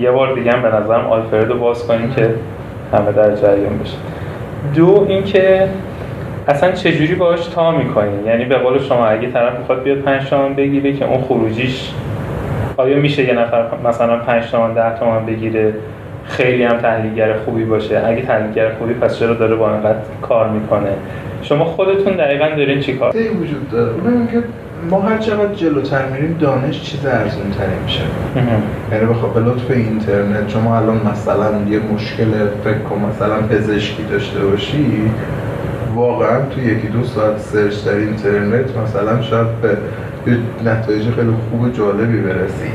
[0.00, 2.34] یه بار دیگه هم به نظرم آلفرد رو باز کنیم که
[2.92, 3.96] همه در جریان بشه.
[4.74, 5.68] دو اینکه
[6.48, 10.54] اصلا چجوری باش تا می‌کنین یعنی به قول شما اگه طرف می‌خواد بیاد پنج تومن
[10.54, 11.92] بگیره که اون خروجیش
[12.76, 15.74] آیا میشه یه نفر مثلا 5 تومن 10 تومن بگیره؟
[16.24, 18.02] خیلی هم تحلیلگر خوبی باشه.
[18.06, 20.90] اگه تحلیلگر خوبی پس چرا داره با اینقدر کار می‌کنه؟
[21.42, 23.92] شما خودتون دقیقا دارین چی کار؟ وجود داره.
[23.92, 24.42] اونم که
[24.90, 28.00] ما هر چقدر جلوتر میریم دانش چیز ارزون تری میشه
[28.92, 32.30] یعنی بخواه به لطف اینترنت شما الان مثلا یه مشکل
[32.64, 35.10] فکر کن مثلا پزشکی داشته باشی
[35.94, 39.76] واقعا تو یکی دو ساعت سرچ در اینترنت مثلا شاید به
[40.64, 42.70] نتایج خیلی خوب جالبی برسی.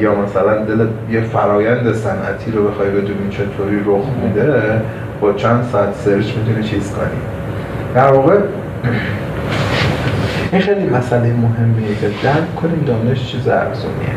[0.00, 4.80] یا مثلا دل یه فرایند صنعتی رو بخوای بدونی چطوری رخ میده
[5.20, 7.35] با چند ساعت سرچ می‌تونی چیز کنی.
[7.96, 8.34] در واقع
[10.52, 14.08] این خیلی مسئله مهمیه که درک کنیم دانش چیز ارزونیه.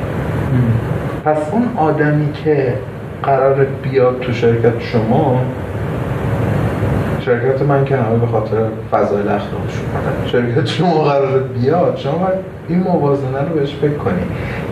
[1.25, 2.73] پس اون آدمی که
[3.23, 5.41] قرار بیاد تو شرکت شما
[7.29, 8.57] شرکت من که همه به خاطر
[8.91, 14.21] فضایل اخلاقش اومدن شرکت شما قرار بیاد شما باید این موازنه رو بهش فکر کنی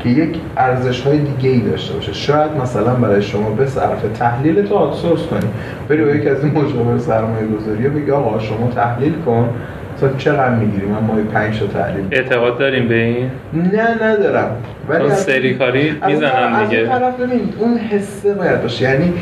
[0.04, 2.14] که یک ارزش های دیگه ای داشته باشه.
[2.14, 5.50] شاید مثلا برای شما به صرف تحلیل تو آتسورس کنی.
[5.90, 9.50] بری با یکی از این مشاور سرمایه گذاری بگی آقا شما تحلیل کن.
[9.98, 14.50] مثلا چقدر می‌گیری؟ من ماهی 5 تا تحلیل اعتقاد داریم به این؟ نه ندارم.
[14.90, 18.84] ولی سری کاری می‌زنم دیگه از طرف ببین اون حسه باید باشه.
[18.92, 19.14] یعنی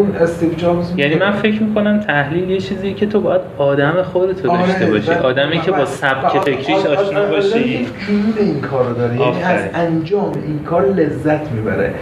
[0.00, 4.50] اون استیو جابز یعنی من فکر می‌کنم تحلیل یه چیزی که تو باید آدم خودتو
[4.50, 5.10] آره، داشته باشی.
[5.10, 7.86] آدمی که با سبک فکریش آشنا باشی.
[8.08, 9.20] جنون این کارو داره.
[9.20, 11.94] یعنی از انجام این کار لذت می‌بره.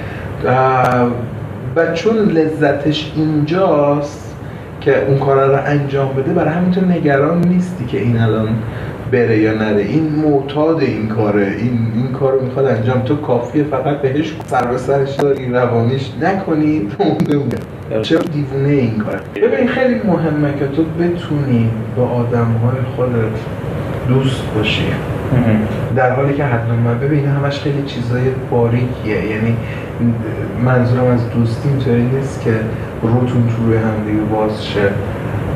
[1.77, 4.37] و چون لذتش اینجاست
[4.81, 8.49] که اون کار رو انجام بده برای همین تو نگران نیستی که این الان
[9.13, 9.83] بره یا نره.
[9.83, 11.47] این معتاد این کاره.
[11.59, 13.01] این این کارو می‌خواد انجام.
[13.01, 16.89] تو کافیه فقط بهش سر به سرش داری روانیش نکنی.
[18.03, 23.39] چرا دیوونه این کار؟ ببین خیلی مهمه که تو بتونی با آدم های خودت
[24.09, 24.87] دوست باشی.
[25.97, 29.27] در حالی که حتما ببین همش خیلی چیزای باریکیه.
[29.31, 29.57] یعنی
[30.65, 32.51] منظورم از دوستی اینطوری نیست که
[33.03, 34.91] روتون تو روی همدیگه باز شه.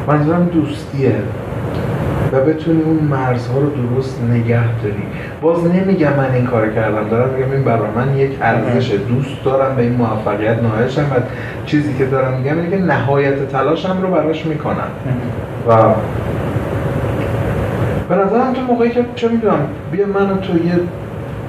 [0.08, 1.14] منظورم دوستیه.
[2.32, 5.02] و بتونی اون مرزها رو درست نگه داری.
[5.42, 7.08] باز نمیگم من این کار کردم.
[7.08, 11.20] دارم میگم این برای من یک ارزش دوست دارم به این موفقیت نهایشم و
[11.66, 14.90] چیزی که دارم میگم اینه که نهایت تلاشم رو براش می‌کنم.
[15.68, 15.72] و
[18.08, 19.58] به نظرم تو موقعی که چه می‌دونم
[19.92, 20.72] بیا من و تو یه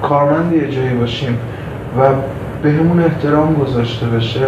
[0.02, 1.38] کارمند یه جایی باشیم
[1.98, 2.02] و
[2.62, 4.46] به همون احترام گذاشته بشه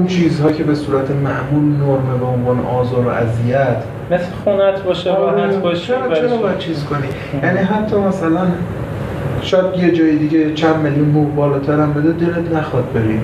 [0.00, 3.82] اون چیزها که به صورت معمول نرمه به عنوان آزار و اذیت.
[4.10, 7.06] مثل خونت باشه راحت آره، باشه چرا چرا باید چیز کنی؟
[7.42, 8.46] یعنی حتی مثلا
[9.42, 13.20] شاید یه جای دیگه چند میلیون بو بالاتر هم بده دلت نخواد بری.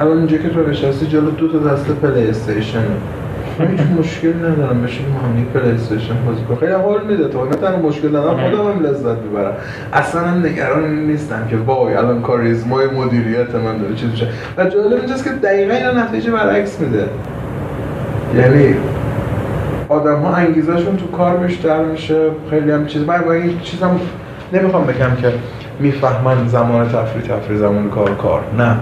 [0.00, 2.32] الان اینجا که تو نشستی جلو دو تا دسته پلی
[3.56, 4.82] استیشن هیچ مشکل ندارم.
[4.82, 6.56] بشین ما هم پلی استیشن بازی کنم.
[6.56, 7.28] خیلی حال میده.
[7.28, 9.52] تو نه تنها مشکل ندارم خودم هم لذت می‌برم.
[9.92, 14.28] اصلا هم نگران نیستم که وای الان کاریزمای مدیریت من داره چیز میشه.
[14.56, 17.04] و جالب اینجاست که دقیقا اینا نتیجه برعکس میده.
[18.36, 18.74] یعنی
[19.88, 22.30] آدم ها انگیزشون تو کار بیشتر میشه.
[22.50, 23.02] خیلی هم چیز.
[23.02, 24.00] من این چیزم
[24.52, 25.32] نمی‌خوام بگم که
[25.80, 28.40] می‌فهمن زمان تفریح تفریح زمان کار کار.
[28.58, 28.76] نه.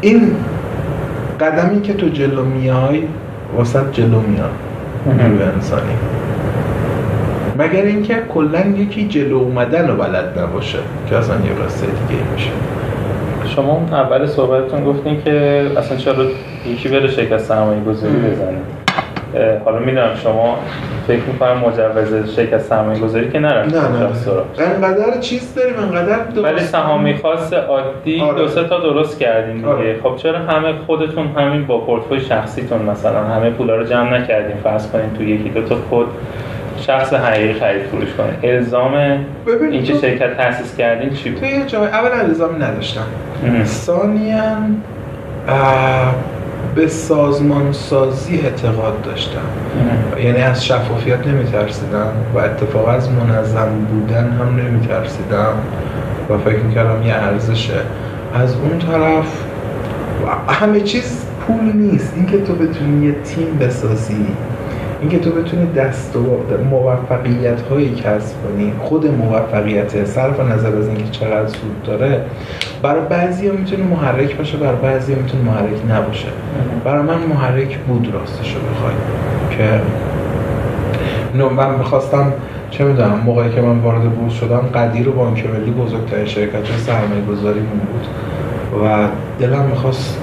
[0.00, 0.36] این
[1.40, 3.02] قدمی که تو جلو میای
[3.56, 4.50] واسط جلو میاد.
[5.06, 5.92] نیروی انسانی.
[7.58, 10.78] مگر اینکه کلا یکی جلو اومدن رو بلد نباشه
[11.10, 12.50] که اصلا یه قصه دیگه میشه.
[13.44, 16.24] شما اول صحبتتون گفتین که اصلا چرا
[16.66, 18.83] یکی بره شرکت سرمایه گذاری بزنه.
[19.64, 20.58] حالا می‌دونم شما
[21.06, 26.60] فکر می‌کنم مجوز شرکت سرمایه گذاری که نرفت نه نه انقدر چیز داریم انقدر ولی
[26.60, 28.38] سهامی خاص عادی آره.
[28.38, 29.68] دو سه تا درست کردیم دیگه.
[29.68, 30.00] آره.
[30.02, 34.90] خب چرا همه خودتون همین با پورتفوی شخصیتون مثلا همه پولا رو جمع نکردیم؟ فرض
[34.90, 36.06] کنین تو یکی دو تا خود
[36.80, 38.52] شخص حقیقی خرید فروش کنه.
[38.52, 38.94] الزام
[39.70, 43.06] اینکه شرکت تاسیس کردین چی بود؟ توی جای اول الزام نداشتم.
[43.64, 44.56] ثانیا
[46.74, 49.40] به سازمان سازی اعتقاد داشتم.
[50.18, 55.52] یعنی از شفافیت نمی ترسیدم و اتفاقا از منظم بودن هم نمی ترسیدم
[56.30, 57.80] و فکر می‌کردم یه ارزشه
[58.34, 59.26] از اون طرف
[60.48, 62.12] همه چیز پول نیست.
[62.16, 64.26] اینکه تو بتونی یه تیم بسازی
[65.04, 66.20] اینکه تو بتونی دست و
[66.70, 72.20] موفقیت هایی کسب کنی خود موفقیت صرف نظر از اینکه چقدر سود داره
[72.82, 76.26] برای بعضی ها می‌تونه محرک باشه برای بعضی ها می‌تونه محرک نباشه.
[76.84, 78.94] برای من محرک بود راستش رو بخوای
[79.50, 79.80] که
[81.56, 82.32] من می‌خواستم
[82.70, 87.24] چه می‌دونم موقعی که من وارد بورس شدم قدیر و بانک ملی بزرگترین شرکت سرمایه
[87.28, 88.06] گذاری بود
[88.84, 89.08] و
[89.40, 90.18] دلم می‌خواست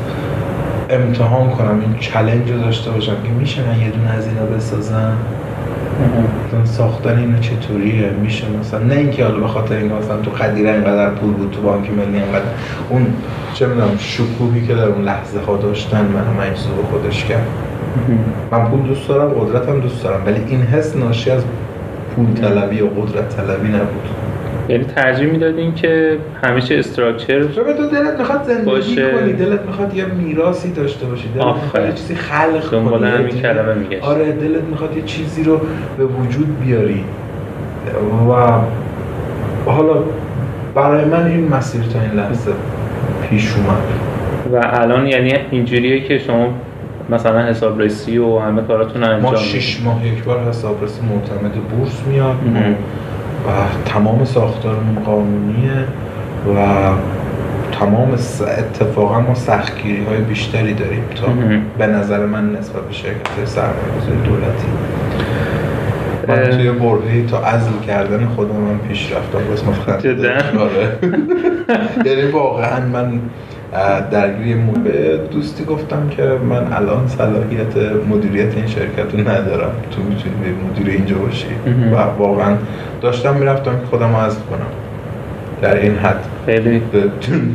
[0.91, 3.15] امتحان کنم این چلنج رو داشته باشم.
[3.23, 5.13] که میشه من یه دونه از اینا بسازم؟
[6.63, 11.09] ساختن اینو چطوریه؟ میشه مثلا؟ نه اینکه حالا به خاطر این مثلا تو قدیره اینقدر
[11.09, 12.45] پول بود تو بانک ملی اینقدر.
[12.89, 13.07] اون
[13.53, 17.47] چه می‌دونم شکوهی که در اون لحظه ها داشتن منو مجذوب خودش کرد.
[18.51, 20.25] من پول دوست دارم قدرتم دوست دارم.
[20.25, 21.43] ولی این حس ناشی از
[22.15, 24.07] پول طلبی و قدرت طلبی نبود.
[24.69, 29.11] یعنی ترجیح می‌دادین که همیشه استراکچر تو دلت می‌خواد زندگی باشه...
[29.11, 33.73] کنی دلت می‌خواد یه میراثی داشته باشی دلت می‌خواد یه چیزی خلق کنی همین کلمه
[33.73, 34.03] میگشت.
[34.03, 35.61] آره دلت می‌خواد یه چیزی رو
[35.97, 37.03] به وجود بیاری.
[38.29, 38.33] و
[39.71, 40.03] حالا
[40.75, 42.51] برای من این مسیر تا این لحظه
[43.29, 43.81] پیش اومد.
[44.53, 46.47] و الان یعنی اینجوریه که شما
[47.09, 52.35] مثلا حسابرسی و همه کاراتون انجام ما شش ماه یک بار حسابرسی معتمد بورس میاد.
[53.47, 53.49] و
[53.85, 55.85] تمام ساختارمون قانونیه
[56.55, 56.89] و
[57.71, 58.11] تمام
[58.57, 61.27] اتفاقا ما سختگیری های بیشتری داریم تا
[61.77, 64.67] به نظر من نسبت به شرکت سرمایه دولتی.
[66.27, 69.53] من توی برهی تا ازل کردن خودم من پیش رفتم.
[69.53, 69.63] بس
[70.59, 70.97] آره.
[72.05, 73.19] یعنی واقعا من
[74.11, 74.53] درگیری
[74.83, 77.77] به دوستی گفتم که من الان صلاحیت
[78.09, 79.71] مدیریت این شرکت رو ندارم.
[79.91, 81.47] تو می‌تونی مدیر اینجا باشی؟
[81.91, 82.55] و واقعا
[83.01, 84.15] داشتم می‌رفتم که خودم رو
[84.49, 84.67] کنم.
[85.61, 86.23] در این حد.
[86.45, 86.81] خیلی.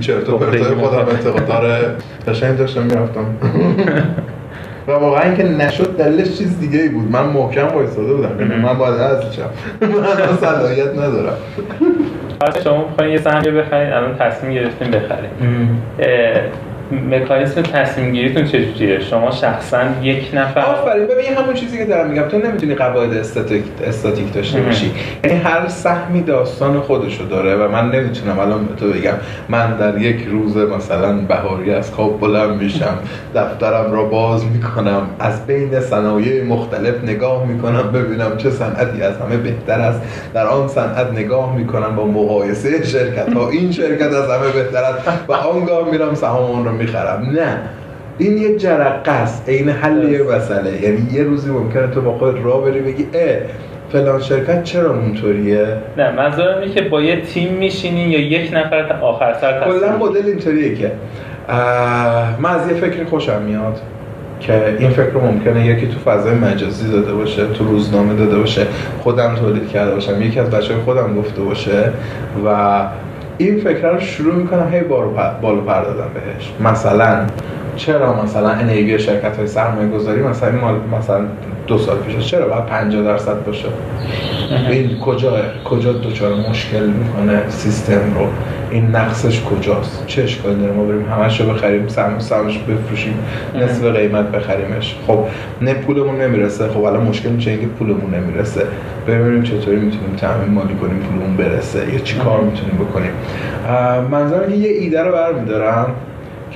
[0.01, 1.91] چرت و پرتای خودم اعتقاد داره.
[2.29, 3.25] قشنگ داشتم می‌رفتم.
[4.89, 7.11] و واقعا اینکه نشد دلش چیز دیگه ای بود.
[7.11, 8.41] من محکم وایساده بودم.
[8.41, 9.19] یعنی من باید از
[9.81, 11.37] من صلاحیت ندارم.
[12.64, 15.30] شما می‌خواین یه سهمی بخرید الان تصمیم گرفتین بخرید
[16.91, 22.22] مکانیسم تصمیم گیریتون چجوریه؟ شما شخصا یک نفر آفرین ببین همون چیزی که دارم میگم.
[22.22, 24.91] تو نمی‌تونی قواعد استاتیک استاتیک داشته باشی.
[25.24, 29.14] یعنی هر سهمی داستان خودشو داره و من نمی‌تونم الان به تو بگم.
[29.49, 32.99] من در یک روز مثلا بهاری از خواب بلند میشم
[33.34, 39.37] دفترم را باز می‌کنم از بین صنایع مختلف نگاه می‌کنم ببینم چه صنعتی از همه
[39.37, 40.01] بهتر است.
[40.34, 45.09] در آن صنعت نگاه می‌کنم با مقایسه شرکت ها این شرکت از همه بهتر است.
[45.28, 47.31] و آنگاه میرم سهام رو می‌خرم.
[47.33, 47.59] نه.
[48.18, 49.49] این یه جرقه است.
[49.49, 50.83] عین حل یه مسئله.
[50.83, 53.37] یعنی یه روزی ممکنه تو با خود راه بری بگی اه
[53.93, 55.66] فلان شرکت چرا اونطوریه؟
[55.97, 59.97] نه منظورم اینه که با یه تیم میشینین یا یک نفر تا آخر سر کلا
[59.97, 60.93] مدل اینطوریه که
[62.39, 63.81] من از یه فکری خوشم میاد
[64.41, 68.66] که این فکر رو ممکنه یکی تو فضای مجازی داده باشه تو روزنامه داده باشه
[69.01, 70.22] خودم تولید کرده باشم.
[70.22, 71.91] یکی از بچه خودم گفته باشه
[72.47, 72.81] و
[73.39, 76.53] این فکر رو شروع می‌کنم هی بالو پر دادم بهش.
[76.61, 77.26] مثلا
[77.77, 81.20] چرا مثلا انیوی شرکت های سرمایه گذاری مثلا مال مثلا
[81.66, 83.68] دو سال پیش چرا باید 50 درصد باشه؟
[84.70, 85.33] این کجا
[85.64, 88.27] کجا دچار مشکل می‌کنه سیستم رو؟
[88.70, 93.18] این نقصش کجاست؟ چه اشکالی داره؟ ما بریم همش رو بخریم سهم سهمش بفروشیم
[93.55, 94.97] نصف قیمت بخریمش.
[95.07, 95.18] خب
[95.61, 96.68] نه پولمون نمی‌رسه.
[96.68, 98.66] خب الان مشکل میشه اینکه پولمون نمی‌رسه.
[99.09, 103.11] ببینیم چطوری می‌تونیم تامین مالی کنیم پولمون برسه یا چی کار می‌تونیم بکنیم.
[104.11, 105.87] منظورم که یه ایده رو برمیدارم.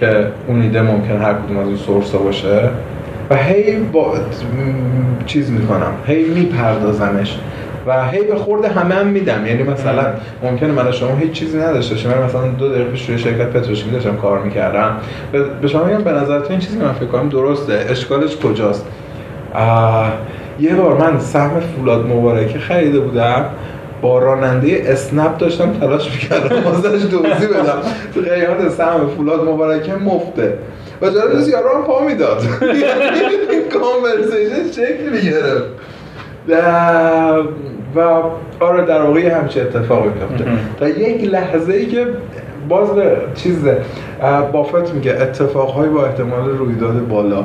[0.00, 2.68] که اون ایده ممکن هر کدوم از اون سورس باشه.
[3.30, 4.14] و هی با
[5.26, 5.92] چیز می‌کنم.
[6.06, 7.38] هی میپردازمش.
[7.86, 9.46] و هی به خورده همه هم میدم.
[9.46, 10.06] یعنی مثلا
[10.42, 12.08] ممکنه من شما هیچ چیزی نداشته باشم.
[12.08, 14.96] من مثلا دو دقیقه پیش روی شرکت پتروشیمی داشتم کار می‌کردم.
[15.62, 17.86] به شما میگم به نظر تو این چیزی که من فکر کنم درسته.
[17.88, 18.86] اشکالش کجاست؟
[20.60, 23.44] یه بار من سهم فولاد مبارکه خریده بودم.
[24.02, 27.78] با راننده اسنپ داشتم تلاش می‌کردم ازش دوزی بدم.
[28.14, 30.54] تو قیمت سهم فولاد مبارکه مفته.
[31.02, 32.42] و جالب یارو هم پا می‌داد.
[33.72, 35.64] کانورسیشن شکل می‌گرفت.
[37.96, 38.22] و
[38.60, 40.44] آره در واقع همچه اتفاقی میفته
[40.80, 42.06] تا یک لحظه ای که
[42.68, 42.88] باز
[43.34, 43.58] چیز
[44.52, 47.44] بافت میگه اتفاقهای با احتمال رویداد بالا.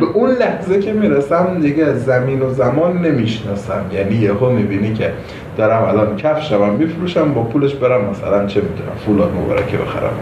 [0.00, 3.84] به اون لحظه که می‌رسم دیگه زمین و زمان نمی‌شناسم.
[3.92, 5.10] یعنی یهو می‌بینی که
[5.56, 10.12] دارم الان کفشم میفروشم با پولش برم مثلا چه می‌دونم فولاد مبارکه بخرم.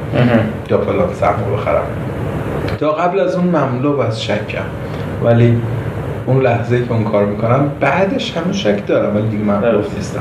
[0.70, 1.86] یا فلان سهم بخرم.
[2.80, 4.64] تا قبل از اون مملو از شکم.
[5.24, 5.56] ولی
[6.26, 9.62] اون لحظه که اون کار می‌کنم بعدش همون شک دارم ولی دیگه من
[9.96, 10.20] نیستم.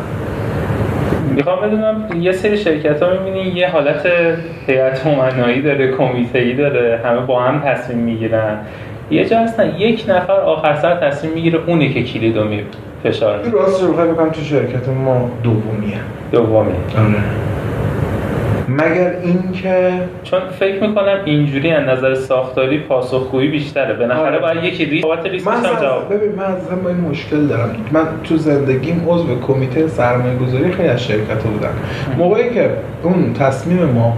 [1.36, 4.08] می‌خوام بدونم یه سری شرکت ها می‌بینی یه حالت
[4.68, 8.58] هیئت امنایی داره کمیته ای داره همه با هم تصمیم می‌گیرن.
[9.12, 12.64] یه جا هستن یک نفر آخر سر تصمیم می‌گیره اونه که کلیدو می
[13.04, 13.38] فشار.
[13.38, 15.98] میده راست رو بکنم تو شرکت ما دومیه.
[16.32, 17.24] دومی آره.
[18.70, 19.92] مگر اینکه
[20.24, 23.94] چون فکر می‌کنم اینجوری از نظر ساختاری پاسخگویی بیشتره.
[23.94, 24.40] به نظر آره.
[24.40, 27.76] باید یکی ریسک بابت هم جواب ببین من از این مشکل دارم.
[27.92, 31.74] من تو زندگیم عضو کمیته سرمایه گذاری خیلی از شرکت بودم.
[32.18, 32.70] موقعی که
[33.04, 34.18] اون تصمیم ما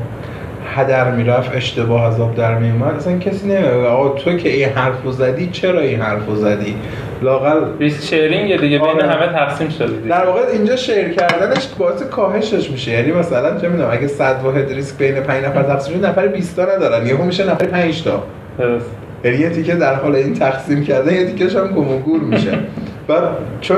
[0.76, 5.12] هدر می‌رفت اشتباه از آب در میومد اصلا کسی نمیگه آقا تو که این حرفو
[5.12, 6.76] زدی چرا این حرفو زدی؟
[7.24, 9.08] لاقل ریسک شیرینگ دیگه بین آره.
[9.08, 10.10] همه تقسیم شده دیگه.
[10.10, 12.92] در واقع اینجا شیر کردنش باعث کاهشش میشه.
[12.92, 16.56] یعنی مثلا چه می‌دونم اگه 100 واحد ریسک بین 5 نفر تقسیم شده نفر 20
[16.56, 17.08] تا ندارن.
[17.08, 18.24] یهو میشه نفر 5 تا.
[18.58, 18.86] درست.
[19.24, 22.52] یعنی یه تیکه در حال این تقسیم کردن یه تیکش هم گم و گور میشه.
[23.08, 23.24] بعد
[23.62, 23.78] چون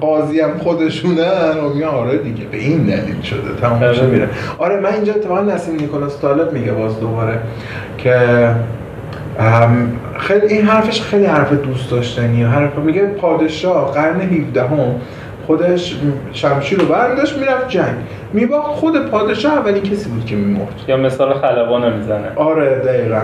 [0.00, 3.60] قاضی هم خودشونن و میگن آره دیگه به این دلیل شده.
[3.60, 4.06] تمام آره.
[4.06, 4.28] میره.
[4.58, 7.38] آره من اینجا اتفاقا نسیم نیکولاس طالب میگه باز دوباره
[7.98, 8.16] که
[10.18, 14.78] خیلی این حرفش خیلی حرف دوست داشتنی حرف میگه پادشاه قرن 17 هم
[15.46, 15.96] خودش
[16.32, 17.94] شمشیر رو برداشت می‌رفت جنگ.
[18.32, 20.74] میباخت خود پادشاه اولین کسی بود که میمرد.
[20.88, 22.28] یا مثال خلبان می‌زنه.
[22.36, 23.20] آره دقیقا.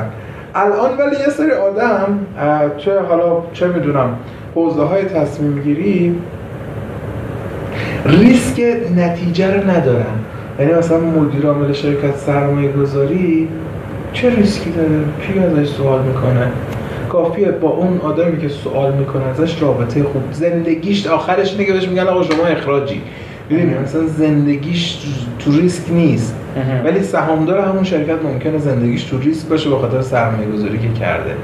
[0.55, 2.19] الان ولی یه سری آدم
[2.79, 4.17] چه حالا چه می‌دونم
[4.55, 6.17] حوزه های تصمیم گیری
[8.07, 8.63] ریسک
[8.97, 10.05] نتیجه رو ندارن.
[10.59, 13.49] یعنی مثلا مدیر عامل شرکت سرمایه گذاری
[14.13, 14.89] چه ریسکی داره؟
[15.21, 16.53] کی ازش سوال می‌کنه؟
[17.09, 21.89] کافیه با اون آدمی که سوال می‌کنه ازش رابطه خوب زندگیش آخرش اینه که بهش
[21.89, 23.03] میگن آقا شما اخراجی.
[23.51, 24.99] ببینید مثلا زندگیش
[25.39, 26.35] تو ریسک نیست.
[26.85, 31.35] ولی سهامدار همون شرکت ممکنه زندگیش تو ریسک باشه به خاطر سرمایه گذاری که کرده.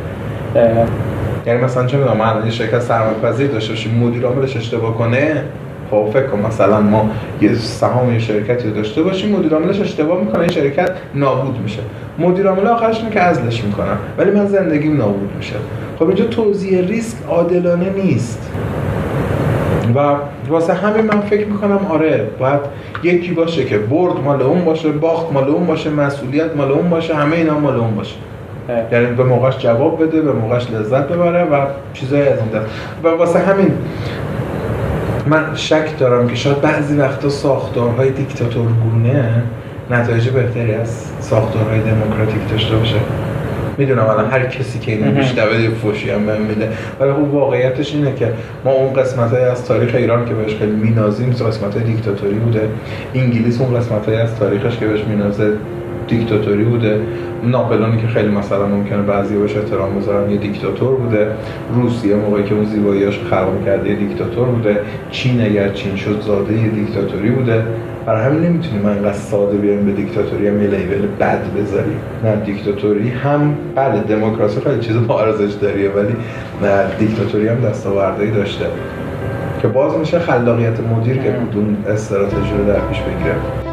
[1.46, 5.42] یعنی مثلا چه می‌دونم من یه شرکت سرمایه پذیر داشته باشیم مدیر عاملش اشتباه کنه
[5.90, 7.10] خب فکر کن مثلا ما
[7.40, 11.80] یه سهام یه شرکتی داشته باشیم مدیر عاملش اشتباه می‌کنه این شرکت نابود میشه.
[12.18, 15.54] مدیر عامل آخرش که ازلش می‌کنم ولی من زندگیم نابود میشه.
[15.98, 18.50] خب اینجا توزیع ریسک عادلانه نیست.
[19.94, 20.16] و
[20.48, 22.60] واسه همین من فکر می‌کنم آره باید
[23.02, 27.14] یکی باشه که برد مال اون باشه باخت مال اون باشه مسئولیت مال اون باشه
[27.14, 28.14] همه اینا مال اون باشه.
[28.92, 32.62] یعنی به موقعش جواب بده به موقعش لذت ببره و چیزای از این
[33.04, 33.72] و واسه همین
[35.28, 39.42] من شک دارم که شاید بعضی وقتا ساختارهای دیکتاتورگونه
[39.90, 42.96] نتایج بهتری از ساختارهای دموکراتیک داشته باشه.
[43.78, 46.68] می‌دونم الان هر کسی که اینو میشنوه فوشی هم من میده.
[47.00, 48.32] ولی خب واقعیتش اینه که
[48.64, 52.68] ما اون قسمت های از تاریخ ایران که بهش خیلی مینازیم قسمت های دیکتاتوری بوده.
[53.14, 55.52] انگلیس اون قسمت های از تاریخش که بهش مینازه.
[56.08, 57.00] دیکتاتوری بوده.
[57.44, 61.26] ناپلونی که خیلی مثلا ممکنه بعضی بهش احترام بذارن یه دیکتاتور بوده.
[61.74, 64.80] روسیه موقعی که اون زیباییاش خلق کرده یه دیکتاتور بوده.
[65.10, 67.62] چین اگر چین شد زاده یه دیکتاتوری بوده.
[68.06, 72.00] برای همین نمی‌تونیم انقدر ساده بیایم به دیکتاتوری هم یه لیبل بد بذاریم.
[72.24, 76.14] نه دیکتاتوری هم بله دموکراسی خیلی چیز با ارزش داریه ولی
[76.62, 78.64] نه دیکتاتوری هم دستاوردهایی داشته.
[79.62, 83.67] که باز میشه خلاقیت مدیر که کدوم استراتژی رو در پیش بگیره.